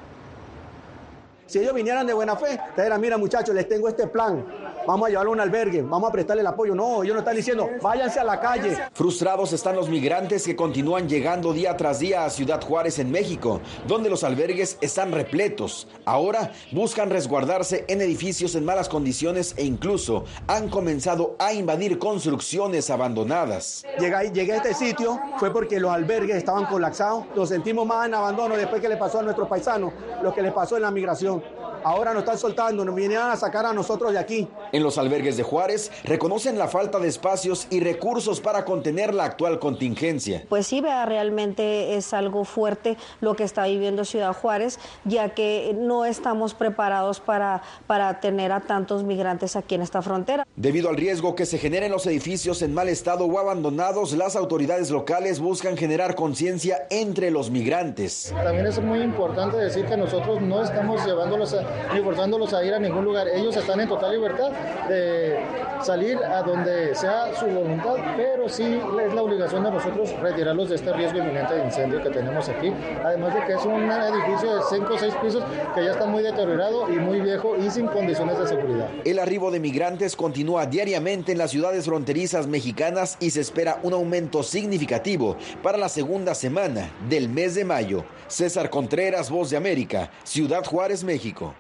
Si 1.46 1.58
ellos 1.58 1.74
vinieran 1.74 2.06
de 2.06 2.12
buena 2.12 2.36
fe, 2.36 2.60
te 2.76 2.84
dirán, 2.84 3.00
mira 3.00 3.18
muchachos, 3.18 3.52
les 3.52 3.68
tengo 3.68 3.88
este 3.88 4.06
plan. 4.06 4.44
Vamos 4.86 5.06
a 5.06 5.10
llevarlo 5.10 5.30
a 5.30 5.34
un 5.34 5.40
albergue, 5.40 5.82
vamos 5.82 6.08
a 6.08 6.12
prestarle 6.12 6.40
el 6.40 6.46
apoyo. 6.46 6.74
No, 6.74 7.02
ellos 7.02 7.14
no 7.14 7.20
están 7.20 7.36
diciendo, 7.36 7.68
váyanse 7.80 8.20
a 8.20 8.24
la 8.24 8.40
calle. 8.40 8.76
Frustrados 8.92 9.52
están 9.52 9.76
los 9.76 9.88
migrantes 9.88 10.44
que 10.44 10.56
continúan 10.56 11.08
llegando 11.08 11.52
día 11.52 11.76
tras 11.76 12.00
día 12.00 12.24
a 12.24 12.30
Ciudad 12.30 12.62
Juárez 12.62 12.98
en 12.98 13.10
México, 13.10 13.60
donde 13.86 14.10
los 14.10 14.24
albergues 14.24 14.78
están 14.80 15.12
repletos. 15.12 15.88
Ahora 16.04 16.52
buscan 16.72 17.10
resguardarse 17.10 17.84
en 17.88 18.00
edificios 18.00 18.54
en 18.54 18.64
malas 18.64 18.88
condiciones 18.88 19.54
e 19.56 19.64
incluso 19.64 20.24
han 20.46 20.68
comenzado 20.68 21.36
a 21.38 21.52
invadir 21.52 21.98
construcciones 21.98 22.90
abandonadas. 22.90 23.84
Llegué, 23.98 24.30
llegué 24.32 24.52
a 24.52 24.56
este 24.56 24.74
sitio 24.74 25.20
fue 25.38 25.52
porque 25.52 25.78
los 25.78 25.90
albergues 25.90 26.36
estaban 26.36 26.66
colapsados. 26.66 27.24
Nos 27.34 27.48
sentimos 27.48 27.86
más 27.86 28.06
en 28.06 28.14
abandono 28.14 28.56
después 28.56 28.80
que 28.80 28.88
le 28.88 28.96
pasó 28.96 29.20
a 29.20 29.22
nuestros 29.22 29.48
paisanos, 29.48 29.92
lo 30.22 30.34
que 30.34 30.42
les 30.42 30.52
pasó 30.52 30.76
en 30.76 30.82
la 30.82 30.90
migración. 30.90 31.42
Ahora 31.84 32.12
nos 32.12 32.22
están 32.22 32.38
soltando, 32.38 32.84
nos 32.84 32.94
vinieron 32.94 33.28
a 33.28 33.36
sacar 33.36 33.66
a 33.66 33.72
nosotros 33.72 34.12
de 34.12 34.18
aquí. 34.18 34.48
En 34.72 34.82
los 34.82 34.96
albergues 34.96 35.36
de 35.36 35.42
Juárez 35.42 35.92
reconocen 36.02 36.56
la 36.58 36.66
falta 36.66 36.98
de 36.98 37.06
espacios 37.06 37.66
y 37.68 37.80
recursos 37.80 38.40
para 38.40 38.64
contener 38.64 39.12
la 39.12 39.24
actual 39.24 39.58
contingencia. 39.58 40.44
Pues 40.48 40.66
sí, 40.66 40.80
vea, 40.80 41.04
realmente 41.04 41.94
es 41.94 42.14
algo 42.14 42.46
fuerte 42.46 42.96
lo 43.20 43.36
que 43.36 43.44
está 43.44 43.66
viviendo 43.66 44.06
Ciudad 44.06 44.32
Juárez, 44.32 44.78
ya 45.04 45.34
que 45.34 45.76
no 45.78 46.06
estamos 46.06 46.54
preparados 46.54 47.20
para, 47.20 47.62
para 47.86 48.20
tener 48.20 48.50
a 48.50 48.60
tantos 48.60 49.04
migrantes 49.04 49.56
aquí 49.56 49.74
en 49.74 49.82
esta 49.82 50.00
frontera. 50.00 50.46
Debido 50.56 50.88
al 50.88 50.96
riesgo 50.96 51.34
que 51.34 51.44
se 51.44 51.58
generen 51.58 51.92
los 51.92 52.06
edificios 52.06 52.62
en 52.62 52.72
mal 52.72 52.88
estado 52.88 53.26
o 53.26 53.38
abandonados, 53.38 54.12
las 54.14 54.36
autoridades 54.36 54.90
locales 54.90 55.38
buscan 55.38 55.76
generar 55.76 56.14
conciencia 56.14 56.86
entre 56.88 57.30
los 57.30 57.50
migrantes. 57.50 58.32
También 58.42 58.66
es 58.66 58.80
muy 58.80 59.00
importante 59.02 59.58
decir 59.58 59.84
que 59.84 59.98
nosotros 59.98 60.40
no 60.40 60.62
estamos 60.62 61.04
llevándolos 61.04 61.52
a, 61.52 61.92
ni 61.92 62.00
forzándolos 62.00 62.54
a 62.54 62.64
ir 62.64 62.72
a 62.72 62.78
ningún 62.78 63.04
lugar. 63.04 63.28
Ellos 63.28 63.54
están 63.54 63.78
en 63.80 63.88
total 63.88 64.12
libertad 64.12 64.50
de 64.88 65.38
salir 65.82 66.18
a 66.18 66.42
donde 66.42 66.94
sea 66.94 67.34
su 67.38 67.46
voluntad, 67.46 67.96
pero 68.16 68.48
sí 68.48 68.80
es 69.04 69.14
la 69.14 69.22
obligación 69.22 69.64
de 69.64 69.70
nosotros 69.70 70.10
retirarlos 70.20 70.68
de 70.68 70.76
este 70.76 70.92
riesgo 70.92 71.18
inminente 71.18 71.54
de 71.54 71.64
incendio 71.64 72.02
que 72.02 72.10
tenemos 72.10 72.48
aquí. 72.48 72.72
Además 73.04 73.34
de 73.34 73.44
que 73.44 73.54
es 73.54 73.64
un 73.64 73.90
edificio 73.90 74.56
de 74.56 74.62
5 74.70 74.94
o 74.94 74.98
6 74.98 75.14
pisos 75.22 75.44
que 75.74 75.84
ya 75.84 75.92
está 75.92 76.06
muy 76.06 76.22
deteriorado 76.22 76.90
y 76.90 76.98
muy 76.98 77.20
viejo 77.20 77.56
y 77.56 77.70
sin 77.70 77.86
condiciones 77.86 78.38
de 78.38 78.46
seguridad. 78.46 78.88
El 79.04 79.18
arribo 79.18 79.50
de 79.50 79.60
migrantes 79.60 80.16
continúa 80.16 80.66
diariamente 80.66 81.32
en 81.32 81.38
las 81.38 81.50
ciudades 81.50 81.84
fronterizas 81.84 82.46
mexicanas 82.46 83.16
y 83.20 83.30
se 83.30 83.40
espera 83.40 83.78
un 83.82 83.92
aumento 83.92 84.42
significativo 84.42 85.36
para 85.62 85.78
la 85.78 85.88
segunda 85.88 86.34
semana 86.34 86.90
del 87.08 87.28
mes 87.28 87.54
de 87.54 87.64
mayo. 87.64 88.04
César 88.28 88.70
Contreras, 88.70 89.30
Voz 89.30 89.50
de 89.50 89.56
América, 89.56 90.10
Ciudad 90.24 90.64
Juárez, 90.64 91.04
México. 91.04 91.54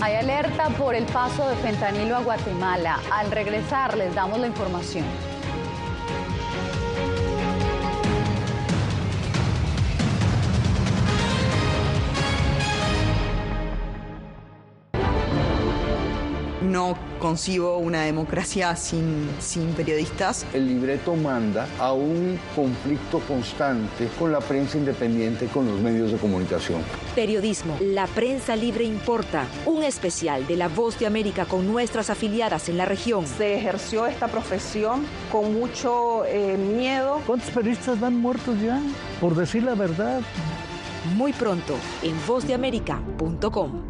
Hay 0.00 0.14
alerta 0.14 0.68
por 0.70 0.94
el 0.94 1.04
paso 1.04 1.46
de 1.48 1.56
fentanilo 1.56 2.16
a 2.16 2.22
Guatemala. 2.22 2.98
Al 3.12 3.30
regresar 3.30 3.96
les 3.96 4.14
damos 4.14 4.38
la 4.38 4.46
información. 4.46 5.04
No 16.62 16.94
concibo 17.18 17.78
una 17.78 18.02
democracia 18.02 18.76
sin, 18.76 19.28
sin 19.38 19.72
periodistas. 19.72 20.46
El 20.52 20.68
libreto 20.68 21.16
manda 21.16 21.66
a 21.78 21.92
un 21.92 22.38
conflicto 22.54 23.20
constante 23.20 24.08
con 24.18 24.30
la 24.30 24.40
prensa 24.40 24.76
independiente, 24.76 25.46
con 25.46 25.66
los 25.66 25.80
medios 25.80 26.12
de 26.12 26.18
comunicación. 26.18 26.82
Periodismo, 27.14 27.76
la 27.80 28.06
prensa 28.06 28.56
libre 28.56 28.84
importa. 28.84 29.46
Un 29.64 29.82
especial 29.82 30.46
de 30.46 30.56
La 30.56 30.68
Voz 30.68 30.98
de 30.98 31.06
América 31.06 31.46
con 31.46 31.66
nuestras 31.66 32.10
afiliadas 32.10 32.68
en 32.68 32.76
la 32.76 32.84
región. 32.84 33.26
Se 33.26 33.54
ejerció 33.54 34.06
esta 34.06 34.28
profesión 34.28 35.06
con 35.32 35.54
mucho 35.54 36.24
eh, 36.26 36.58
miedo. 36.58 37.22
¿Cuántos 37.26 37.50
periodistas 37.50 37.98
van 37.98 38.16
muertos 38.16 38.60
ya? 38.60 38.80
Por 39.20 39.34
decir 39.34 39.62
la 39.62 39.74
verdad. 39.74 40.20
Muy 41.16 41.32
pronto 41.32 41.76
en 42.02 42.14
vozdeamerica.com. 42.26 43.89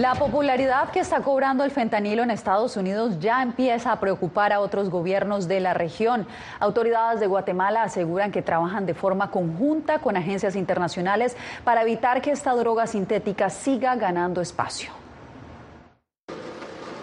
La 0.00 0.14
popularidad 0.14 0.88
que 0.88 1.00
está 1.00 1.20
cobrando 1.20 1.62
el 1.62 1.70
fentanilo 1.70 2.22
en 2.22 2.30
Estados 2.30 2.74
Unidos 2.78 3.18
ya 3.20 3.42
empieza 3.42 3.92
a 3.92 4.00
preocupar 4.00 4.50
a 4.50 4.60
otros 4.60 4.88
gobiernos 4.88 5.46
de 5.46 5.60
la 5.60 5.74
región. 5.74 6.26
Autoridades 6.58 7.20
de 7.20 7.26
Guatemala 7.26 7.82
aseguran 7.82 8.32
que 8.32 8.40
trabajan 8.40 8.86
de 8.86 8.94
forma 8.94 9.30
conjunta 9.30 9.98
con 9.98 10.16
agencias 10.16 10.56
internacionales 10.56 11.36
para 11.64 11.82
evitar 11.82 12.22
que 12.22 12.30
esta 12.30 12.54
droga 12.54 12.86
sintética 12.86 13.50
siga 13.50 13.94
ganando 13.94 14.40
espacio. 14.40 14.99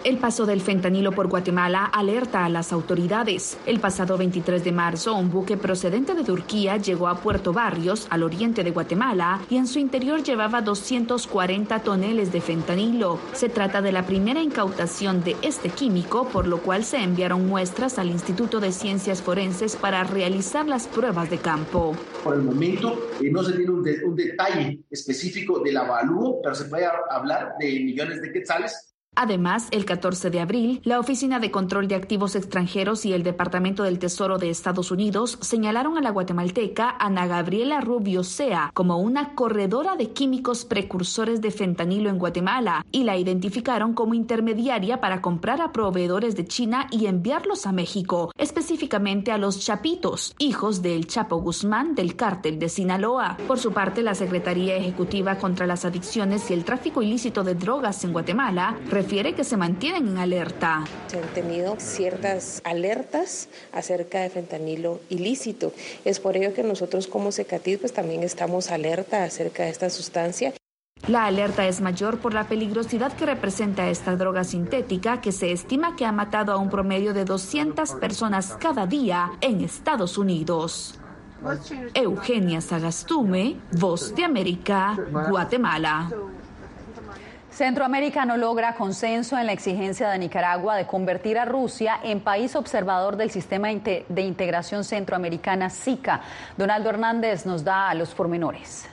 El 0.04 0.18
paso 0.18 0.46
del 0.46 0.60
fentanilo 0.60 1.10
por 1.10 1.26
Guatemala 1.26 1.84
alerta 1.84 2.44
a 2.44 2.48
las 2.48 2.72
autoridades. 2.72 3.58
El 3.66 3.80
pasado 3.80 4.16
23 4.16 4.62
de 4.62 4.70
marzo, 4.70 5.14
un 5.14 5.28
buque 5.28 5.56
procedente 5.56 6.14
de 6.14 6.22
Turquía 6.22 6.76
llegó 6.76 7.08
a 7.08 7.20
Puerto 7.20 7.52
Barrios, 7.52 8.06
al 8.08 8.22
oriente 8.22 8.62
de 8.62 8.70
Guatemala, 8.70 9.40
y 9.50 9.56
en 9.56 9.66
su 9.66 9.80
interior 9.80 10.22
llevaba 10.22 10.62
240 10.62 11.80
toneles 11.80 12.30
de 12.30 12.40
fentanilo. 12.40 13.18
Se 13.32 13.48
trata 13.48 13.82
de 13.82 13.90
la 13.90 14.06
primera 14.06 14.40
incautación 14.40 15.24
de 15.24 15.36
este 15.42 15.68
químico, 15.68 16.28
por 16.28 16.46
lo 16.46 16.58
cual 16.58 16.84
se 16.84 16.98
enviaron 16.98 17.48
muestras 17.48 17.98
al 17.98 18.08
Instituto 18.08 18.60
de 18.60 18.70
Ciencias 18.70 19.20
Forenses 19.20 19.74
para 19.74 20.04
realizar 20.04 20.66
las 20.66 20.86
pruebas 20.86 21.28
de 21.28 21.38
campo. 21.38 21.96
Por 22.22 22.36
el 22.36 22.42
momento 22.42 23.08
eh, 23.20 23.30
no 23.32 23.42
se 23.42 23.52
tiene 23.54 23.72
un, 23.72 23.84
un 24.04 24.14
detalle 24.14 24.78
específico 24.90 25.58
del 25.58 25.76
avalúo, 25.76 26.40
pero 26.40 26.54
se 26.54 26.66
puede 26.66 26.86
hablar 27.10 27.54
de 27.58 27.80
millones 27.80 28.22
de 28.22 28.32
quetzales 28.32 28.94
Además, 29.20 29.66
el 29.72 29.84
14 29.84 30.30
de 30.30 30.38
abril, 30.38 30.80
la 30.84 31.00
Oficina 31.00 31.40
de 31.40 31.50
Control 31.50 31.88
de 31.88 31.96
Activos 31.96 32.36
Extranjeros 32.36 33.04
y 33.04 33.12
el 33.12 33.24
Departamento 33.24 33.82
del 33.82 33.98
Tesoro 33.98 34.38
de 34.38 34.48
Estados 34.48 34.92
Unidos 34.92 35.38
señalaron 35.40 35.98
a 35.98 36.00
la 36.00 36.10
guatemalteca 36.10 36.94
Ana 37.00 37.26
Gabriela 37.26 37.80
Rubio 37.80 38.22
Sea 38.22 38.70
como 38.74 38.98
una 38.98 39.34
corredora 39.34 39.96
de 39.96 40.10
químicos 40.12 40.64
precursores 40.64 41.40
de 41.40 41.50
fentanilo 41.50 42.10
en 42.10 42.18
Guatemala 42.20 42.86
y 42.92 43.02
la 43.02 43.16
identificaron 43.16 43.92
como 43.92 44.14
intermediaria 44.14 45.00
para 45.00 45.20
comprar 45.20 45.62
a 45.62 45.72
proveedores 45.72 46.36
de 46.36 46.46
China 46.46 46.86
y 46.92 47.06
enviarlos 47.06 47.66
a 47.66 47.72
México, 47.72 48.30
específicamente 48.38 49.32
a 49.32 49.38
los 49.38 49.58
Chapitos, 49.58 50.36
hijos 50.38 50.80
del 50.80 51.08
Chapo 51.08 51.38
Guzmán 51.38 51.96
del 51.96 52.14
cártel 52.14 52.60
de 52.60 52.68
Sinaloa. 52.68 53.36
Por 53.48 53.58
su 53.58 53.72
parte, 53.72 54.00
la 54.02 54.14
Secretaría 54.14 54.76
Ejecutiva 54.76 55.38
contra 55.38 55.66
las 55.66 55.84
Adicciones 55.84 56.48
y 56.52 56.54
el 56.54 56.64
Tráfico 56.64 57.02
Ilícito 57.02 57.42
de 57.42 57.56
Drogas 57.56 58.04
en 58.04 58.12
Guatemala 58.12 58.78
refiere 59.08 59.34
que 59.34 59.42
se 59.42 59.56
mantienen 59.56 60.06
en 60.06 60.18
alerta. 60.18 60.84
Se 61.06 61.16
han 61.16 61.28
tenido 61.28 61.76
ciertas 61.78 62.60
alertas 62.62 63.48
acerca 63.72 64.20
de 64.20 64.28
fentanilo 64.28 65.00
ilícito. 65.08 65.72
Es 66.04 66.20
por 66.20 66.36
ello 66.36 66.52
que 66.52 66.62
nosotros 66.62 67.06
como 67.06 67.32
Secatit 67.32 67.80
pues 67.80 67.94
también 67.94 68.22
estamos 68.22 68.70
alerta 68.70 69.24
acerca 69.24 69.62
de 69.62 69.70
esta 69.70 69.88
sustancia. 69.88 70.52
La 71.06 71.24
alerta 71.24 71.66
es 71.66 71.80
mayor 71.80 72.18
por 72.18 72.34
la 72.34 72.48
peligrosidad 72.48 73.14
que 73.14 73.24
representa 73.24 73.88
esta 73.88 74.14
droga 74.14 74.44
sintética 74.44 75.22
que 75.22 75.32
se 75.32 75.52
estima 75.52 75.96
que 75.96 76.04
ha 76.04 76.12
matado 76.12 76.52
a 76.52 76.58
un 76.58 76.68
promedio 76.68 77.14
de 77.14 77.24
200 77.24 77.92
personas 77.92 78.58
cada 78.60 78.86
día 78.86 79.30
en 79.40 79.62
Estados 79.62 80.18
Unidos. 80.18 80.98
Eugenia 81.94 82.60
Sagastume, 82.60 83.56
Voz 83.72 84.14
de 84.14 84.24
América, 84.24 84.98
Guatemala. 85.30 86.10
Centroamérica 87.58 88.24
no 88.24 88.36
logra 88.36 88.76
consenso 88.76 89.36
en 89.36 89.46
la 89.46 89.52
exigencia 89.52 90.08
de 90.10 90.18
Nicaragua 90.20 90.76
de 90.76 90.86
convertir 90.86 91.38
a 91.38 91.44
Rusia 91.44 91.98
en 92.04 92.20
país 92.20 92.54
observador 92.54 93.16
del 93.16 93.32
sistema 93.32 93.66
de 93.68 94.22
integración 94.22 94.84
centroamericana 94.84 95.68
SICA. 95.68 96.22
Donaldo 96.56 96.90
Hernández 96.90 97.46
nos 97.46 97.64
da 97.64 97.92
los 97.94 98.10
pormenores. 98.10 98.88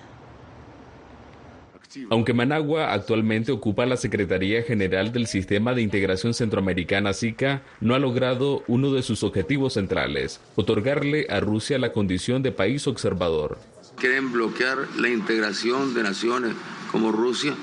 Aunque 2.09 2.33
Managua 2.33 2.91
actualmente 2.91 3.51
ocupa 3.51 3.85
la 3.85 3.97
Secretaría 3.97 4.63
General 4.63 5.11
del 5.11 5.27
Sistema 5.27 5.75
de 5.75 5.83
Integración 5.83 6.33
Centroamericana 6.33 7.13
SICA, 7.13 7.61
no 7.81 7.93
ha 7.93 7.99
logrado 7.99 8.63
uno 8.67 8.91
de 8.91 9.03
sus 9.03 9.21
objetivos 9.21 9.73
centrales, 9.73 10.41
otorgarle 10.55 11.27
a 11.29 11.39
Rusia 11.39 11.77
la 11.77 11.91
condición 11.91 12.41
de 12.41 12.51
país 12.51 12.87
observador. 12.87 13.59
Quieren 13.97 14.33
bloquear 14.33 14.79
la 14.97 15.09
integración 15.09 15.93
de 15.93 16.01
naciones 16.01 16.55
como 16.91 17.11
Rusia 17.11 17.53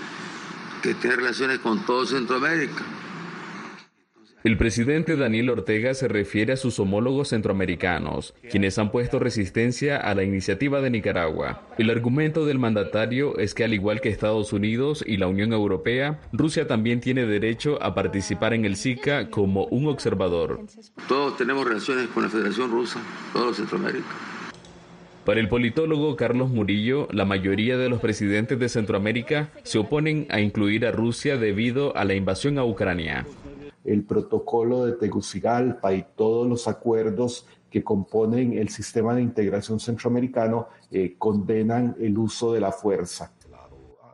que 0.82 0.94
tiene 0.94 1.16
relaciones 1.16 1.60
con 1.60 1.84
todo 1.86 2.04
Centroamérica. 2.04 2.84
El 4.44 4.58
presidente 4.58 5.14
Daniel 5.14 5.50
Ortega 5.50 5.94
se 5.94 6.08
refiere 6.08 6.54
a 6.54 6.56
sus 6.56 6.80
homólogos 6.80 7.28
centroamericanos, 7.28 8.34
quienes 8.50 8.76
han 8.76 8.90
puesto 8.90 9.20
resistencia 9.20 9.96
a 9.98 10.16
la 10.16 10.24
iniciativa 10.24 10.80
de 10.80 10.90
Nicaragua. 10.90 11.62
El 11.78 11.90
argumento 11.90 12.44
del 12.44 12.58
mandatario 12.58 13.38
es 13.38 13.54
que 13.54 13.62
al 13.62 13.72
igual 13.72 14.00
que 14.00 14.08
Estados 14.08 14.52
Unidos 14.52 15.04
y 15.06 15.18
la 15.18 15.28
Unión 15.28 15.52
Europea, 15.52 16.18
Rusia 16.32 16.66
también 16.66 17.00
tiene 17.00 17.24
derecho 17.24 17.80
a 17.80 17.94
participar 17.94 18.52
en 18.52 18.64
el 18.64 18.74
SICA 18.74 19.30
como 19.30 19.66
un 19.66 19.86
observador. 19.86 20.58
Todos 21.06 21.36
tenemos 21.36 21.64
relaciones 21.64 22.08
con 22.08 22.24
la 22.24 22.28
Federación 22.28 22.72
Rusa, 22.72 23.00
todos 23.32 23.58
Centroamérica. 23.58 24.31
Para 25.24 25.38
el 25.38 25.48
politólogo 25.48 26.16
Carlos 26.16 26.50
Murillo, 26.50 27.06
la 27.12 27.24
mayoría 27.24 27.78
de 27.78 27.88
los 27.88 28.00
presidentes 28.00 28.58
de 28.58 28.68
Centroamérica 28.68 29.50
se 29.62 29.78
oponen 29.78 30.26
a 30.30 30.40
incluir 30.40 30.84
a 30.84 30.90
Rusia 30.90 31.36
debido 31.36 31.96
a 31.96 32.04
la 32.04 32.14
invasión 32.14 32.58
a 32.58 32.64
Ucrania. 32.64 33.24
El 33.84 34.02
protocolo 34.02 34.84
de 34.84 34.94
Tegucigalpa 34.94 35.94
y 35.94 36.04
todos 36.16 36.48
los 36.48 36.66
acuerdos 36.66 37.46
que 37.70 37.84
componen 37.84 38.58
el 38.58 38.68
sistema 38.68 39.14
de 39.14 39.22
integración 39.22 39.78
centroamericano 39.78 40.66
eh, 40.90 41.14
condenan 41.16 41.94
el 42.00 42.18
uso 42.18 42.52
de 42.52 42.60
la 42.60 42.72
fuerza. 42.72 43.32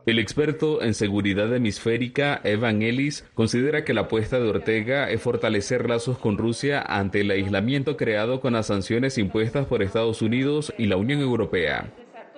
El 0.09 0.19
experto 0.19 0.81
en 0.81 0.95
seguridad 0.95 1.55
hemisférica 1.55 2.41
Evan 2.43 2.81
Ellis 2.81 3.27
considera 3.35 3.85
que 3.85 3.93
la 3.93 4.01
apuesta 4.01 4.41
de 4.41 4.49
Ortega 4.49 5.11
es 5.11 5.21
fortalecer 5.21 5.87
lazos 5.87 6.17
con 6.17 6.39
Rusia 6.39 6.81
ante 6.81 7.21
el 7.21 7.31
aislamiento 7.31 7.99
creado 7.99 8.41
con 8.41 8.55
las 8.55 8.69
sanciones 8.69 9.19
impuestas 9.19 9.67
por 9.67 9.83
Estados 9.83 10.23
Unidos 10.23 10.73
y 10.79 10.87
la 10.87 10.97
Unión 10.97 11.21
Europea. 11.21 11.93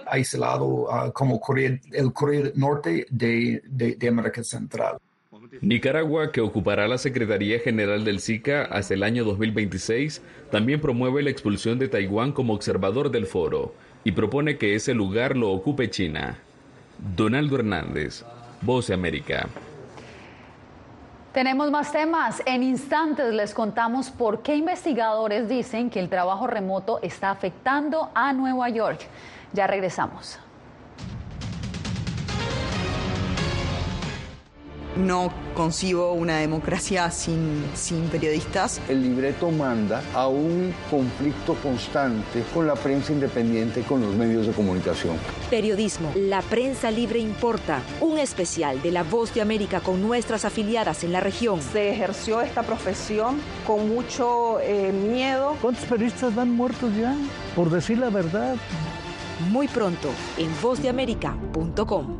Aislado 0.05 0.93
ah, 0.93 1.13
como 1.13 1.41
el 1.93 2.13
Corea 2.13 2.51
Norte 2.57 3.07
de, 3.09 3.63
de 3.69 4.09
América 4.09 4.43
Central. 4.43 4.99
Nicaragua, 5.61 6.33
que 6.33 6.41
ocupará 6.41 6.89
la 6.89 6.99
Secretaría 6.99 7.61
General 7.61 8.03
del 8.03 8.19
SICA 8.19 8.65
hasta 8.65 8.95
el 8.95 9.05
año 9.05 9.23
2026, 9.23 10.23
también 10.51 10.81
promueve 10.81 11.23
la 11.23 11.31
expulsión 11.31 11.79
de 11.79 11.87
Taiwán 11.87 12.33
como 12.33 12.53
observador 12.53 13.13
del 13.13 13.27
foro 13.27 13.73
y 14.03 14.11
propone 14.11 14.59
que 14.59 14.75
ese 14.75 14.93
lugar 14.93 15.37
lo 15.37 15.53
ocupe 15.53 15.89
China. 15.89 16.41
Donaldo 17.17 17.57
Hernández, 17.57 18.25
Voz 18.61 18.89
de 18.89 18.95
América. 18.95 19.49
Tenemos 21.33 21.71
más 21.71 21.93
temas. 21.93 22.43
En 22.45 22.63
instantes 22.63 23.33
les 23.33 23.55
contamos 23.55 24.11
por 24.11 24.43
qué 24.43 24.57
investigadores 24.57 25.49
dicen 25.49 25.89
que 25.89 26.01
el 26.01 26.09
trabajo 26.09 26.47
remoto 26.47 26.99
está 27.03 27.31
afectando 27.31 28.11
a 28.15 28.33
Nueva 28.33 28.69
York. 28.69 29.01
Ya 29.53 29.67
regresamos. 29.67 30.39
No 35.01 35.33
concibo 35.55 36.13
una 36.13 36.39
democracia 36.39 37.11
sin, 37.11 37.65
sin 37.75 38.03
periodistas. 38.09 38.81
El 38.89 39.03
libreto 39.03 39.51
manda 39.51 40.03
a 40.15 40.29
un 40.29 40.75
conflicto 40.91 41.55
constante 41.55 42.45
con 42.53 42.67
la 42.67 42.75
prensa 42.75 43.13
independiente, 43.13 43.83
con 43.83 44.03
los 44.03 44.15
medios 44.15 44.47
de 44.47 44.53
comunicación. 44.53 45.17
Periodismo, 45.49 46.13
la 46.15 46.43
prensa 46.43 46.91
libre 46.91 47.19
importa. 47.19 47.81
Un 48.01 48.19
especial 48.19 48.83
de 48.83 48.91
La 48.91 49.03
Voz 49.03 49.33
de 49.33 49.41
América 49.41 49.81
con 49.81 50.03
nuestras 50.03 50.45
afiliadas 50.45 51.03
en 51.03 51.13
la 51.13 51.21
región. 51.21 51.63
Se 51.63 51.91
ejerció 51.91 52.43
esta 52.43 52.63
profesión 52.63 53.39
con 53.67 53.89
mucho 53.89 54.61
eh, 54.61 54.93
miedo. 54.93 55.57
¿Cuántos 55.63 55.85
periodistas 55.85 56.35
van 56.35 56.51
muertos 56.51 56.95
ya? 56.95 57.17
Por 57.57 57.71
decir 57.71 57.99
la 57.99 58.11
verdad. 58.11 58.57
Muy 59.51 59.67
pronto 59.67 60.11
en 60.37 60.51
vozdeamerica.com 60.61 62.20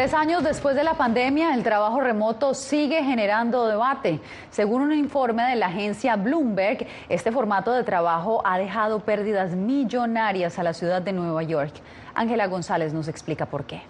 Tres 0.00 0.14
años 0.14 0.42
después 0.42 0.74
de 0.74 0.82
la 0.82 0.94
pandemia, 0.94 1.52
el 1.52 1.62
trabajo 1.62 2.00
remoto 2.00 2.54
sigue 2.54 3.04
generando 3.04 3.66
debate. 3.66 4.18
Según 4.50 4.80
un 4.80 4.94
informe 4.94 5.42
de 5.42 5.56
la 5.56 5.66
agencia 5.66 6.16
Bloomberg, 6.16 6.86
este 7.10 7.30
formato 7.30 7.70
de 7.70 7.84
trabajo 7.84 8.40
ha 8.46 8.56
dejado 8.56 9.00
pérdidas 9.00 9.50
millonarias 9.50 10.58
a 10.58 10.62
la 10.62 10.72
ciudad 10.72 11.02
de 11.02 11.12
Nueva 11.12 11.42
York. 11.42 11.74
Ángela 12.14 12.46
González 12.46 12.94
nos 12.94 13.08
explica 13.08 13.44
por 13.44 13.66
qué. 13.66 13.82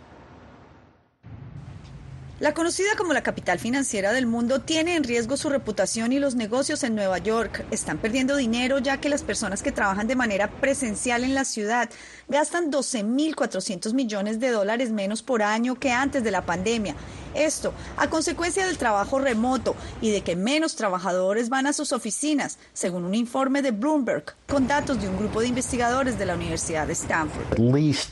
La 2.40 2.54
conocida 2.54 2.88
como 2.96 3.12
la 3.12 3.22
capital 3.22 3.58
financiera 3.58 4.12
del 4.12 4.26
mundo 4.26 4.62
tiene 4.62 4.96
en 4.96 5.04
riesgo 5.04 5.36
su 5.36 5.50
reputación 5.50 6.10
y 6.10 6.18
los 6.18 6.36
negocios 6.36 6.82
en 6.84 6.94
Nueva 6.94 7.18
York 7.18 7.66
están 7.70 7.98
perdiendo 7.98 8.34
dinero 8.34 8.78
ya 8.78 8.96
que 8.96 9.10
las 9.10 9.22
personas 9.22 9.62
que 9.62 9.72
trabajan 9.72 10.06
de 10.06 10.16
manera 10.16 10.48
presencial 10.48 11.22
en 11.22 11.34
la 11.34 11.44
ciudad 11.44 11.90
gastan 12.30 12.70
12.400 12.70 13.92
millones 13.92 14.40
de 14.40 14.50
dólares 14.50 14.92
menos 14.92 15.22
por 15.22 15.42
año 15.42 15.74
que 15.74 15.90
antes 15.90 16.22
de 16.22 16.30
la 16.30 16.46
pandemia. 16.46 16.94
Esto 17.34 17.72
a 17.96 18.08
consecuencia 18.10 18.66
del 18.66 18.76
trabajo 18.76 19.18
remoto 19.18 19.76
y 20.00 20.10
de 20.10 20.22
que 20.22 20.34
menos 20.34 20.74
trabajadores 20.74 21.48
van 21.48 21.66
a 21.66 21.72
sus 21.72 21.92
oficinas, 21.92 22.58
según 22.72 23.04
un 23.04 23.14
informe 23.14 23.62
de 23.62 23.70
Bloomberg, 23.70 24.24
con 24.48 24.66
datos 24.66 25.00
de 25.00 25.08
un 25.08 25.16
grupo 25.16 25.40
de 25.40 25.48
investigadores 25.48 26.18
de 26.18 26.26
la 26.26 26.34
Universidad 26.34 26.86
de 26.86 26.94
Stanford. 26.94 27.60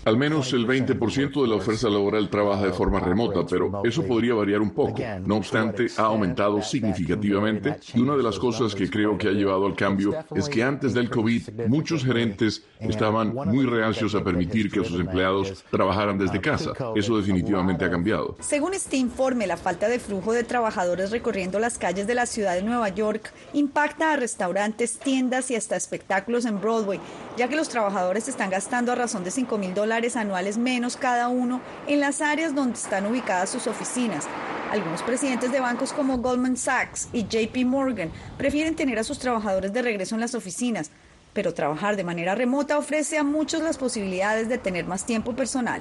Al 0.05 0.17
menos 0.17 0.53
el 0.53 0.67
20% 0.67 1.43
de 1.43 1.49
la 1.49 1.57
oferta 1.57 1.89
laboral 1.89 2.31
trabaja 2.31 2.67
de 2.67 2.73
forma 2.73 3.01
remota, 3.01 3.45
pero 3.49 3.83
eso 3.85 4.05
podría 4.05 4.35
variar 4.35 4.61
un 4.61 4.71
poco. 4.71 5.01
No 5.25 5.37
obstante, 5.37 5.87
ha 5.97 6.03
aumentado 6.03 6.63
significativamente 6.63 7.77
y 7.95 8.01
una 8.01 8.17
de 8.17 8.23
las 8.23 8.39
cosas 8.39 8.75
que 8.75 8.89
creo 8.89 9.19
que 9.19 9.29
ha 9.29 9.33
llevado 9.33 9.67
al 9.67 9.75
cambio 9.75 10.15
es 10.35 10.49
que 10.49 10.63
antes 10.63 10.95
del 10.95 11.11
COVID 11.11 11.67
muchos 11.69 12.05
gerentes 12.05 12.63
estaban 12.81 13.35
muy 13.35 13.67
reacios 13.67 14.08
a 14.15 14.23
permitir 14.23 14.71
que 14.71 14.85
sus 14.85 14.99
empleados 14.99 15.65
trabajaran 15.71 16.19
desde 16.19 16.41
casa. 16.41 16.73
Eso 16.95 17.17
definitivamente 17.17 17.85
ha 17.85 17.91
cambiado. 17.91 18.37
Según 18.41 18.75
este 18.75 18.97
informe, 18.97 19.47
la 19.47 19.57
falta 19.57 19.89
de 19.89 19.99
flujo 19.99 20.33
de 20.33 20.45
trabajadores 20.45 21.11
recorriendo 21.11 21.59
las 21.59 21.79
calles 21.79 22.07
de 22.07 22.15
la 22.15 22.27
ciudad 22.27 22.55
de 22.55 22.63
Nueva 22.63 22.89
York 22.89 23.33
impacta 23.53 24.13
a 24.13 24.17
restaurantes, 24.17 24.99
tiendas 24.99 25.51
y 25.51 25.57
hasta 25.57 25.77
espectáculos 25.77 26.45
en 26.45 26.61
Broadway, 26.61 27.01
ya 27.37 27.49
que 27.49 27.57
los 27.57 27.69
trabajadores 27.69 28.29
están 28.29 28.51
gastando 28.51 28.93
a 28.93 28.95
razón 28.95 29.25
de 29.25 29.31
5 29.31 29.59
mil 29.59 29.75
dólares 29.75 30.17
anuales 30.17 30.59
menos 30.59 30.97
cada 30.97 31.29
uno 31.29 31.61
en 31.87 32.01
las 32.01 32.21
áreas 32.21 32.55
donde 32.55 32.75
están 32.75 33.07
ubicadas 33.07 33.51
sus 33.51 33.67
oficinas. 33.67 34.27
Algunos 34.71 35.03
presidentes 35.03 35.51
de 35.51 35.61
bancos 35.61 35.95
como 35.95 36.19
Goldman 36.19 36.57
Sachs 36.57 37.09
y 37.13 37.27
JP 37.27 37.65
Morgan 37.65 38.11
prefieren 38.37 38.77
tener 38.77 38.99
a 38.99 39.05
sus 39.05 39.19
trabajadores 39.19 39.73
de 39.73 39.81
regreso 39.81 40.15
en 40.15 40.21
las 40.21 40.35
oficinas, 40.35 40.91
pero 41.39 41.55
trabajar 41.55 41.95
de 41.95 42.03
manera 42.03 42.35
remota 42.35 42.77
ofrece 42.77 43.17
a 43.17 43.23
muchos 43.23 43.63
las 43.63 43.79
posibilidades 43.79 44.49
de 44.49 44.59
tener 44.59 44.87
más 44.87 45.07
tiempo 45.07 45.37
personal. 45.37 45.81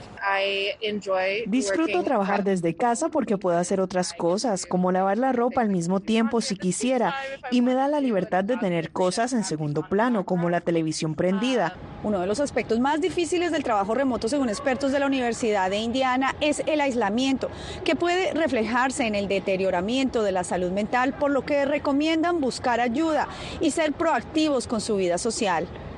Disfruto 1.48 2.04
trabajar 2.04 2.44
desde 2.44 2.76
casa 2.76 3.10
porque 3.10 3.40
puedo 3.40 3.58
hacer 3.58 3.82
otras 3.82 4.14
cosas, 4.14 4.68
como 4.68 4.92
lavar 4.92 5.18
la 5.18 5.32
ropa 5.32 5.62
al 5.62 5.70
mismo 5.70 6.00
tiempo 6.00 6.42
si 6.42 6.58
quisiera, 6.58 7.16
y 7.50 7.64
me 7.64 7.74
da 7.74 7.88
la 7.88 8.02
libertad 8.02 8.44
de 8.44 8.56
tener 8.58 8.92
cosas 8.92 9.34
en 9.34 9.44
segundo 9.44 9.82
plano, 9.82 10.26
como 10.26 10.52
la 10.52 10.62
televisión 10.62 11.16
prendida. 11.16 11.76
Uno 12.04 12.20
de 12.20 12.28
los 12.28 12.40
aspectos 12.40 12.80
más 12.80 13.02
difíciles 13.02 13.52
del 13.52 13.64
trabajo 13.64 13.96
remoto, 13.96 14.30
según 14.30 14.50
expertos 14.50 14.92
de 14.92 15.00
la 15.00 15.08
Universidad 15.08 15.72
de 15.72 15.78
Indiana, 15.78 16.36
es 16.40 16.62
el 16.68 16.82
aislamiento, 16.82 17.50
que 17.84 17.96
puede 17.96 18.32
reflejarse 18.36 19.08
en 19.08 19.16
el 19.16 19.28
deterioramiento 19.28 20.22
de 20.22 20.34
la 20.34 20.44
salud 20.44 20.72
mental, 20.72 21.14
por 21.14 21.32
lo 21.32 21.42
que 21.42 21.66
recomiendan 21.66 22.42
buscar 22.42 22.80
ayuda 22.80 23.28
y 23.60 23.72
ser 23.72 23.94
proactivos 23.94 24.68
con 24.68 24.82
su 24.82 24.98
vida 24.98 25.18
social. 25.18 25.47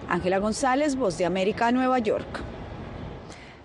Ángela 0.07 0.38
González, 0.38 0.95
Voz 0.95 1.17
de 1.17 1.25
América, 1.25 1.71
Nueva 1.71 1.99
York. 1.99 2.41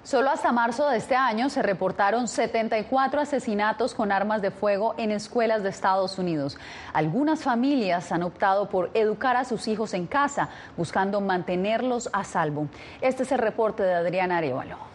Solo 0.03 0.31
hasta 0.31 0.53
marzo 0.53 0.89
de 0.89 0.99
este 0.99 1.17
año 1.17 1.49
se 1.49 1.63
reportaron 1.63 2.29
74 2.29 3.21
asesinatos 3.23 3.95
con 3.95 4.13
armas 4.13 4.43
de 4.43 4.51
fuego 4.51 4.95
en 4.99 5.11
escuelas 5.11 5.63
de 5.63 5.71
Estados 5.71 6.19
Unidos. 6.19 6.59
Algunas 6.93 7.43
familias 7.43 8.13
han 8.13 8.23
optado 8.23 8.69
por 8.69 8.91
educar 8.93 9.37
a 9.37 9.45
sus 9.45 9.67
hijos 9.67 9.95
en 9.95 10.07
casa, 10.07 10.51
buscando 10.77 11.23
mantenerlos 11.23 12.11
a 12.13 12.25
salvo. 12.25 12.69
Este 13.01 13.23
es 13.23 13.33
el 13.33 13.39
reporte 13.39 13.83
de 13.83 13.95
Adriana 13.95 14.39
Arevalo. 14.39 14.94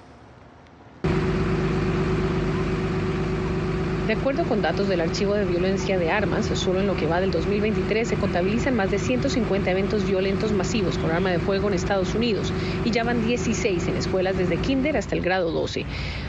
De 4.10 4.16
acuerdo 4.16 4.44
con 4.46 4.64
datos 4.64 4.88
del 4.88 5.02
Archivo 5.02 5.36
de 5.36 5.46
Violencia 5.46 6.00
de 6.00 6.10
Armas, 6.10 6.48
solo 6.56 6.80
en 6.80 6.88
lo 6.88 6.96
que 6.96 7.06
va 7.06 7.22
del 7.22 7.30
2023 7.30 8.08
se 8.08 8.16
contabilizan 8.16 8.76
más 8.76 8.90
de 8.90 8.98
150 8.98 9.70
eventos 9.70 10.04
violentos 10.04 10.52
masivos 10.52 10.98
con 10.98 11.12
arma 11.12 11.30
de 11.30 11.38
fuego 11.38 11.68
en 11.68 11.76
Estados 11.76 12.16
Unidos 12.16 12.52
y 12.84 12.90
ya 12.90 13.04
van 13.04 13.24
16 13.24 13.88
en 13.88 13.96
escuelas 13.96 14.36
desde 14.36 14.58
kinder 14.58 14.98
hasta 14.98 15.14
el 15.14 15.22
grado 15.22 15.52
12. 15.52 15.86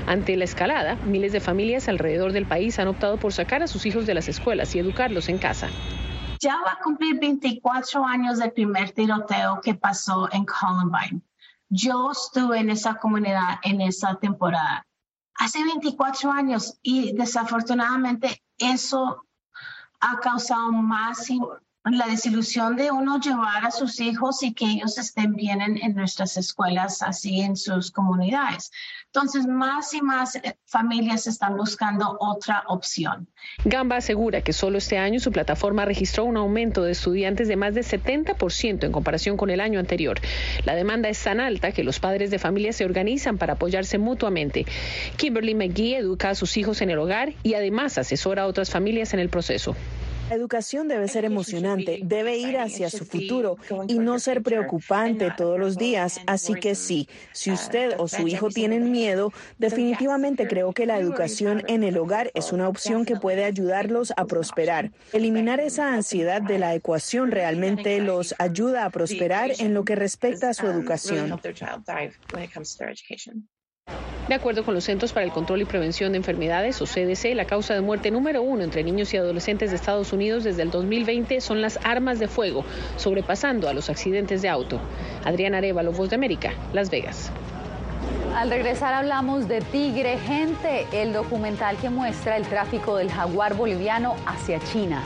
Ante 0.06 0.36
la 0.36 0.44
escalada, 0.44 0.96
miles 1.06 1.32
de 1.32 1.40
familias 1.40 1.88
alrededor 1.88 2.32
del 2.32 2.44
país 2.44 2.78
han 2.78 2.88
optado 2.88 3.16
por 3.16 3.32
sacar 3.32 3.62
a 3.62 3.66
sus 3.66 3.86
hijos 3.86 4.04
de 4.04 4.12
las 4.12 4.28
escuelas 4.28 4.74
y 4.74 4.78
educarlos 4.78 5.30
en 5.30 5.38
casa. 5.38 5.70
Ya 6.38 6.56
va 6.56 6.72
a 6.72 6.82
cumplir 6.84 7.18
24 7.18 8.04
años 8.04 8.40
del 8.40 8.52
primer 8.52 8.90
tiroteo 8.90 9.58
que 9.62 9.74
pasó 9.74 10.28
en 10.32 10.44
Columbine. 10.44 11.22
Yo 11.70 12.10
estuve 12.12 12.58
en 12.58 12.68
esa 12.68 12.96
comunidad 12.96 13.58
en 13.62 13.80
esa 13.80 14.16
temporada 14.16 14.86
hace 15.40 15.64
24 15.64 16.30
años 16.30 16.78
y 16.82 17.12
desafortunadamente 17.12 18.42
eso 18.58 19.26
ha 19.98 20.20
causado 20.20 20.70
más 20.70 21.28
la 21.84 22.06
desilusión 22.06 22.76
de 22.76 22.90
uno 22.90 23.18
llevar 23.18 23.64
a 23.64 23.70
sus 23.70 24.00
hijos 24.00 24.42
y 24.42 24.52
que 24.52 24.66
ellos 24.66 24.98
estén 24.98 25.34
bien 25.34 25.62
en, 25.62 25.94
nuestras 25.94 26.36
escuelas, 26.36 27.00
así 27.00 27.40
en 27.40 27.56
sus 27.56 27.90
comunidades. 27.90 28.70
Entonces, 29.12 29.44
más 29.48 29.92
y 29.92 30.02
más 30.02 30.36
eh, 30.36 30.56
familias 30.66 31.26
están 31.26 31.56
buscando 31.56 32.16
otra 32.20 32.62
opción. 32.68 33.26
Gamba 33.64 33.96
asegura 33.96 34.42
que 34.42 34.52
solo 34.52 34.78
este 34.78 34.98
año 34.98 35.18
su 35.18 35.32
plataforma 35.32 35.84
registró 35.84 36.24
un 36.24 36.36
aumento 36.36 36.84
de 36.84 36.92
estudiantes 36.92 37.48
de 37.48 37.56
más 37.56 37.74
de 37.74 37.80
70% 37.80 38.84
en 38.84 38.92
comparación 38.92 39.36
con 39.36 39.50
el 39.50 39.60
año 39.60 39.80
anterior. 39.80 40.20
La 40.64 40.76
demanda 40.76 41.08
es 41.08 41.20
tan 41.24 41.40
alta 41.40 41.72
que 41.72 41.82
los 41.82 41.98
padres 41.98 42.30
de 42.30 42.38
familia 42.38 42.72
se 42.72 42.84
organizan 42.84 43.36
para 43.36 43.54
apoyarse 43.54 43.98
mutuamente. 43.98 44.64
Kimberly 45.16 45.56
McGee 45.56 45.96
educa 45.96 46.30
a 46.30 46.34
sus 46.36 46.56
hijos 46.56 46.80
en 46.80 46.90
el 46.90 46.98
hogar 47.00 47.32
y 47.42 47.54
además 47.54 47.98
asesora 47.98 48.42
a 48.42 48.46
otras 48.46 48.70
familias 48.70 49.12
en 49.12 49.18
el 49.18 49.28
proceso. 49.28 49.74
La 50.30 50.36
educación 50.36 50.86
debe 50.86 51.08
ser 51.08 51.24
emocionante, 51.24 51.98
debe 52.04 52.38
ir 52.38 52.56
hacia 52.56 52.88
su 52.88 53.04
futuro 53.04 53.56
y 53.88 53.98
no 53.98 54.20
ser 54.20 54.44
preocupante 54.44 55.32
todos 55.36 55.58
los 55.58 55.76
días. 55.76 56.20
Así 56.28 56.54
que 56.54 56.76
sí, 56.76 57.08
si 57.32 57.50
usted 57.50 57.96
o 57.98 58.06
su 58.06 58.28
hijo 58.28 58.48
tienen 58.48 58.92
miedo, 58.92 59.32
definitivamente 59.58 60.46
creo 60.46 60.72
que 60.72 60.86
la 60.86 61.00
educación 61.00 61.64
en 61.66 61.82
el 61.82 61.98
hogar 61.98 62.30
es 62.34 62.52
una 62.52 62.68
opción 62.68 63.04
que 63.04 63.16
puede 63.16 63.42
ayudarlos 63.42 64.12
a 64.16 64.24
prosperar. 64.26 64.92
Eliminar 65.12 65.58
esa 65.58 65.92
ansiedad 65.92 66.40
de 66.40 66.60
la 66.60 66.76
ecuación 66.76 67.32
realmente 67.32 67.98
los 68.00 68.36
ayuda 68.38 68.84
a 68.84 68.90
prosperar 68.90 69.50
en 69.58 69.74
lo 69.74 69.84
que 69.84 69.96
respecta 69.96 70.50
a 70.50 70.54
su 70.54 70.68
educación. 70.68 71.40
De 74.28 74.36
acuerdo 74.36 74.64
con 74.64 74.74
los 74.74 74.84
Centros 74.84 75.12
para 75.12 75.26
el 75.26 75.32
Control 75.32 75.62
y 75.62 75.64
Prevención 75.64 76.12
de 76.12 76.18
Enfermedades, 76.18 76.80
o 76.80 76.84
CDC, 76.84 77.34
la 77.34 77.46
causa 77.46 77.74
de 77.74 77.80
muerte 77.80 78.12
número 78.12 78.42
uno 78.42 78.62
entre 78.62 78.84
niños 78.84 79.12
y 79.12 79.16
adolescentes 79.16 79.70
de 79.70 79.76
Estados 79.76 80.12
Unidos 80.12 80.44
desde 80.44 80.62
el 80.62 80.70
2020 80.70 81.40
son 81.40 81.60
las 81.60 81.80
armas 81.82 82.20
de 82.20 82.28
fuego, 82.28 82.64
sobrepasando 82.96 83.68
a 83.68 83.74
los 83.74 83.90
accidentes 83.90 84.40
de 84.40 84.48
auto. 84.48 84.80
Adriana 85.24 85.58
Arevalo, 85.58 85.90
Voz 85.90 86.10
de 86.10 86.14
América, 86.14 86.52
Las 86.72 86.90
Vegas. 86.90 87.32
Al 88.36 88.50
regresar 88.50 88.94
hablamos 88.94 89.48
de 89.48 89.60
Tigre 89.60 90.16
Gente, 90.18 90.86
el 90.92 91.12
documental 91.12 91.76
que 91.78 91.90
muestra 91.90 92.36
el 92.36 92.46
tráfico 92.46 92.96
del 92.96 93.10
jaguar 93.10 93.54
boliviano 93.54 94.14
hacia 94.26 94.60
China. 94.60 95.02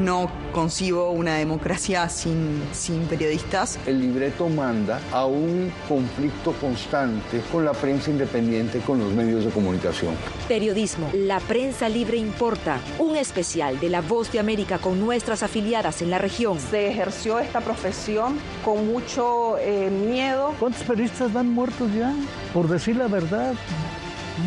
No 0.00 0.30
concibo 0.52 1.10
una 1.10 1.34
democracia 1.34 2.08
sin, 2.08 2.62
sin 2.72 3.02
periodistas. 3.02 3.78
El 3.86 4.00
libreto 4.00 4.48
manda 4.48 4.98
a 5.12 5.26
un 5.26 5.70
conflicto 5.86 6.52
constante 6.52 7.42
con 7.52 7.66
la 7.66 7.72
prensa 7.72 8.10
independiente, 8.10 8.80
con 8.80 8.98
los 8.98 9.12
medios 9.12 9.44
de 9.44 9.50
comunicación. 9.50 10.14
Periodismo, 10.48 11.10
la 11.12 11.38
prensa 11.40 11.88
libre 11.90 12.16
importa. 12.16 12.80
Un 12.98 13.16
especial 13.16 13.78
de 13.78 13.90
La 13.90 14.00
Voz 14.00 14.32
de 14.32 14.40
América 14.40 14.78
con 14.78 14.98
nuestras 14.98 15.42
afiliadas 15.42 16.00
en 16.00 16.08
la 16.08 16.16
región. 16.16 16.58
Se 16.58 16.88
ejerció 16.88 17.38
esta 17.38 17.60
profesión 17.60 18.38
con 18.64 18.86
mucho 18.86 19.58
eh, 19.58 19.90
miedo. 19.90 20.54
¿Cuántos 20.58 20.82
periodistas 20.84 21.30
van 21.30 21.50
muertos 21.50 21.92
ya? 21.92 22.14
Por 22.54 22.68
decir 22.68 22.96
la 22.96 23.06
verdad. 23.06 23.52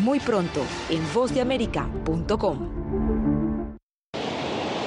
Muy 0.02 0.18
pronto 0.18 0.62
en 0.90 1.00
vozdeamerica.com. 1.14 3.03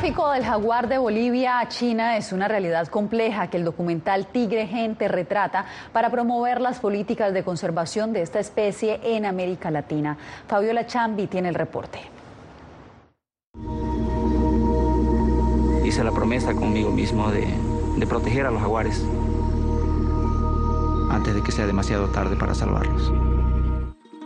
Tráfico 0.00 0.30
del 0.30 0.46
jaguar 0.46 0.88
de 0.88 0.96
Bolivia 0.96 1.60
a 1.60 1.68
China 1.68 2.16
es 2.16 2.32
una 2.32 2.48
realidad 2.48 2.88
compleja 2.88 3.48
que 3.48 3.58
el 3.58 3.64
documental 3.64 4.26
Tigre 4.28 4.66
Gente 4.66 5.08
retrata 5.08 5.66
para 5.92 6.08
promover 6.08 6.62
las 6.62 6.80
políticas 6.80 7.34
de 7.34 7.44
conservación 7.44 8.14
de 8.14 8.22
esta 8.22 8.40
especie 8.40 8.98
en 9.02 9.26
América 9.26 9.70
Latina. 9.70 10.16
Fabiola 10.48 10.86
Chambi 10.86 11.26
tiene 11.26 11.50
el 11.50 11.54
reporte. 11.54 11.98
Hice 15.84 16.02
la 16.02 16.12
promesa 16.12 16.54
conmigo 16.54 16.90
mismo 16.90 17.30
de, 17.30 17.46
de 17.98 18.06
proteger 18.06 18.46
a 18.46 18.50
los 18.50 18.62
jaguares 18.62 19.04
antes 21.10 21.34
de 21.34 21.42
que 21.42 21.52
sea 21.52 21.66
demasiado 21.66 22.08
tarde 22.08 22.36
para 22.36 22.54
salvarlos. 22.54 23.29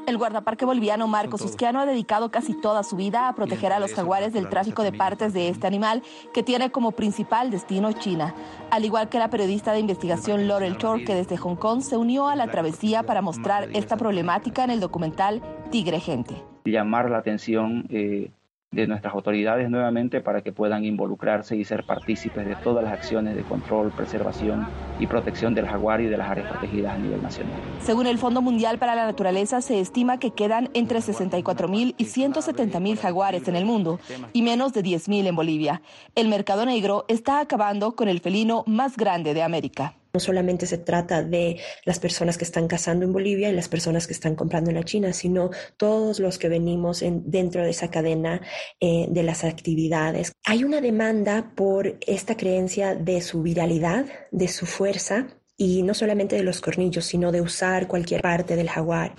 El 0.07 0.19
guardaparque 0.19 0.67
boliviano 0.67 1.09
Marcos 1.09 1.41
Usquiano 1.41 1.81
ha 1.81 1.87
dedicado 1.87 2.31
casi 2.31 2.53
toda 2.53 2.83
su 2.83 2.95
vida 2.95 3.27
a 3.27 3.35
proteger 3.35 3.73
a 3.73 3.81
los 3.81 3.95
jaguares 3.95 4.35
del 4.35 4.51
tráfico 4.51 4.83
de 4.83 4.93
partes 4.93 5.33
de 5.33 5.49
este 5.49 5.67
animal 5.67 6.03
que 6.35 6.43
tiene 6.43 6.71
como 6.71 6.93
principal 6.93 7.51
destino 7.51 7.91
China, 7.93 8.35
al 8.71 8.85
igual 8.85 9.09
que 9.09 9.19
la 9.19 9.31
periodista 9.31 9.73
de 9.73 9.81
investigación 9.81 10.47
Laurel 10.47 10.77
Chor 10.77 11.05
que 11.05 11.15
desde 11.15 11.39
Hong 11.39 11.57
Kong 11.57 11.81
se 11.81 11.97
unió 11.97 12.29
a 12.29 12.37
la 12.37 12.49
travesía 12.49 13.03
para 13.03 13.23
mostrar 13.23 13.71
esta 13.73 13.97
problemática 13.97 14.63
en 14.63 14.71
el 14.71 14.81
documental 14.81 15.41
Tigre 15.71 16.01
Gente. 16.01 16.35
Llamar 16.67 17.11
la 17.11 17.19
atención 17.19 17.87
eh, 17.89 18.31
de 18.75 18.87
nuestras 18.87 19.15
autoridades 19.15 19.71
nuevamente 19.71 20.21
para 20.21 20.43
que 20.43 20.53
puedan 20.53 20.85
involucrarse 20.85 21.57
y 21.57 21.65
ser 21.65 21.85
partícipes 21.85 22.47
de 22.47 22.57
todas 22.57 22.85
las 22.85 22.93
acciones 22.93 23.37
de 23.37 23.43
control, 23.43 23.93
preservación 23.93 24.67
y 24.99 25.07
protección 25.07 25.55
del 25.55 25.67
jaguar 25.67 26.01
y 26.01 26.07
de 26.07 26.17
las 26.17 26.29
áreas 26.29 26.51
protegidas 26.51 26.95
a 26.95 26.99
nivel 26.99 27.23
nacional. 27.23 27.55
Según 27.81 28.07
el 28.07 28.19
Fondo 28.19 28.43
Mundial 28.43 28.79
para 28.79 28.95
la 28.95 29.05
Naturaleza, 29.05 29.61
se 29.61 29.81
estima 29.81 30.19
que 30.19 30.33
quedan 30.33 30.71
entre 30.75 31.01
64 31.01 31.69
mil 31.69 31.95
y 31.99 32.07
170 32.07 32.81
mil 32.81 32.99
jaguares 32.99 33.47
en 33.49 33.57
el 33.57 33.65
mundo 33.65 34.01
y 34.33 34.43
menos 34.43 34.73
de 34.73 34.83
10 34.83 35.09
mil 35.09 35.27
en 35.27 35.37
Bolivia. 35.37 35.83
El 36.15 36.29
mercado 36.29 36.67
negro 36.67 37.05
está 37.09 37.41
acabando 37.41 37.95
con 37.95 38.09
el 38.09 38.21
felino 38.21 38.65
más 38.67 38.97
grande 38.97 39.35
de 39.35 39.43
América. 39.43 39.95
No 40.15 40.21
solamente 40.21 40.67
se 40.67 40.79
trata 40.79 41.25
de 41.25 41.59
las 41.85 41.99
personas 41.99 42.39
que 42.39 42.45
están 42.45 42.69
cazando 42.69 43.05
en 43.05 43.13
Bolivia 43.13 43.49
y 43.49 43.53
las 43.53 43.69
personas 43.69 44.07
que 44.07 44.13
están 44.13 44.37
comprando 44.37 44.71
en 44.71 44.77
la 44.77 44.85
China, 44.85 45.13
sino 45.13 45.51
todos 45.77 46.21
los 46.21 46.39
que 46.39 46.49
venimos 46.49 47.03
en, 47.03 47.29
dentro 47.29 47.65
de 47.65 47.71
esa 47.71 47.91
cadena 47.91 48.41
eh, 48.79 49.07
de 49.09 49.23
las 49.25 49.43
actividades. 49.43 50.31
Hay 50.45 50.63
una 50.63 50.81
demanda 50.81 51.51
por 51.57 51.99
esta 52.07 52.37
creencia 52.37 52.95
de 52.95 53.21
su 53.23 53.43
viralidad, 53.43 54.07
de 54.31 54.47
su 54.47 54.67
fuerza, 54.67 55.27
y 55.57 55.83
no 55.83 55.95
solamente 55.95 56.37
de 56.37 56.45
los 56.45 56.61
cornillos, 56.61 57.05
sino 57.07 57.33
de 57.33 57.41
usar 57.41 57.89
cualquier 57.89 58.23
parte 58.23 58.55
del 58.55 58.69
jaguar. 58.71 59.17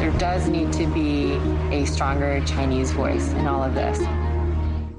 There 0.00 0.10
does 0.18 0.48
need 0.48 0.72
to 0.72 0.88
be 0.92 1.38
a 1.70 1.86
stronger 1.86 2.42
Chinese 2.44 2.92
voice 2.92 3.30
in 3.38 3.46
all 3.46 3.62
of 3.62 3.76
this. 3.76 4.00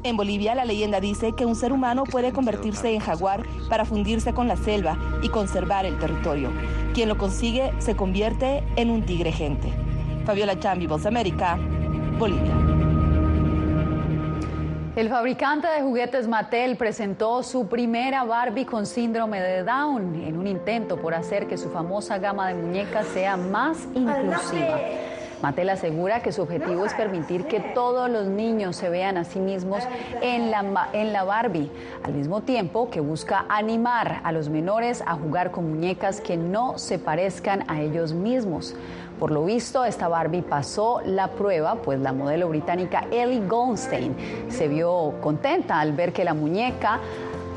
En 0.04 0.18
Bolivia, 0.18 0.56
la 0.56 0.66
leyenda 0.66 1.00
dice 1.00 1.34
que 1.34 1.46
un 1.46 1.56
ser 1.56 1.72
humano 1.72 2.06
puede 2.06 2.34
convertirse 2.34 2.92
en 2.92 3.00
jaguar 3.00 3.46
para 3.70 3.86
fundirse 3.86 4.34
con 4.34 4.48
la 4.48 4.58
selva 4.58 4.98
y 5.22 5.30
conservar 5.30 5.86
el 5.86 6.00
territorio. 6.00 6.50
Quien 6.96 7.08
lo 7.08 7.20
consigue 7.20 7.72
se 7.78 7.96
convierte 7.96 8.64
en 8.78 8.90
un 8.90 9.06
tigre 9.06 9.32
gente. 9.32 9.72
Fabiola 10.26 10.60
Chambi, 10.60 10.88
Voz 10.88 11.06
América, 11.06 11.60
Bolivia. 12.18 12.56
El 14.96 15.08
fabricante 15.08 15.68
de 15.68 15.84
juguetes 15.84 16.28
Mattel 16.28 16.78
presentó 16.78 17.44
su 17.44 17.68
primera 17.68 18.24
Barbie 18.24 18.66
con 18.66 18.88
síndrome 18.88 19.40
de 19.40 19.64
Down 19.64 20.16
en 20.24 20.38
un 20.38 20.48
intento 20.48 20.98
por 20.98 21.14
hacer 21.14 21.48
que 21.48 21.58
su 21.58 21.70
famosa 21.70 22.18
gama 22.18 22.48
de 22.48 22.56
muñecas 22.56 23.06
sea 23.14 23.38
más 23.38 23.78
inclusiva. 23.94 24.80
Mattel 25.42 25.70
asegura 25.70 26.22
que 26.22 26.32
su 26.32 26.44
objetivo 26.44 26.86
es 26.86 26.94
permitir 26.94 27.46
que 27.46 27.60
todos 27.60 28.10
los 28.10 28.28
niños 28.28 28.76
se 28.76 28.90
vean 28.90 29.18
a 29.18 29.24
sí 29.24 29.40
mismos 29.40 29.84
en 30.22 30.52
la, 30.52 30.90
en 30.94 31.14
la 31.14 31.24
Barbie, 31.24 31.72
al 32.04 32.14
mismo 32.14 32.42
tiempo 32.42 32.90
que 32.90 33.00
busca 33.00 33.46
animar 33.50 34.22
a 34.24 34.32
los 34.32 34.50
menores 34.50 35.04
a 35.06 35.16
jugar 35.16 35.52
con 35.52 35.70
muñecas 35.70 36.22
que 36.22 36.38
no 36.38 36.78
se 36.78 37.00
parezcan 37.00 37.64
a 37.68 37.82
ellos 37.82 38.14
mismos. 38.14 38.76
Por 39.20 39.32
lo 39.32 39.46
visto, 39.46 39.86
esta 39.86 40.08
Barbie 40.08 40.42
pasó 40.42 41.02
la 41.06 41.28
prueba, 41.28 41.76
pues 41.76 42.00
la 42.00 42.12
modelo 42.12 42.50
británica 42.50 43.06
Ellie 43.12 43.48
Goldstein 43.48 44.16
se 44.50 44.68
vio 44.68 45.14
contenta 45.22 45.80
al 45.80 45.94
ver 45.94 46.12
que 46.14 46.24
la 46.24 46.34
muñeca 46.34 47.00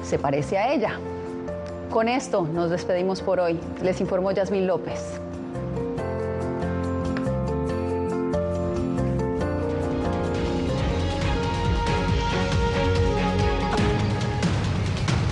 se 0.02 0.18
parece 0.18 0.58
a 0.58 0.72
ella. 0.72 0.98
Con 1.90 2.08
esto 2.08 2.42
nos 2.52 2.70
despedimos 2.70 3.22
por 3.22 3.40
hoy. 3.40 3.58
Les 3.82 4.00
informó 4.00 4.32
Yasmín 4.32 4.66
López. 4.66 5.23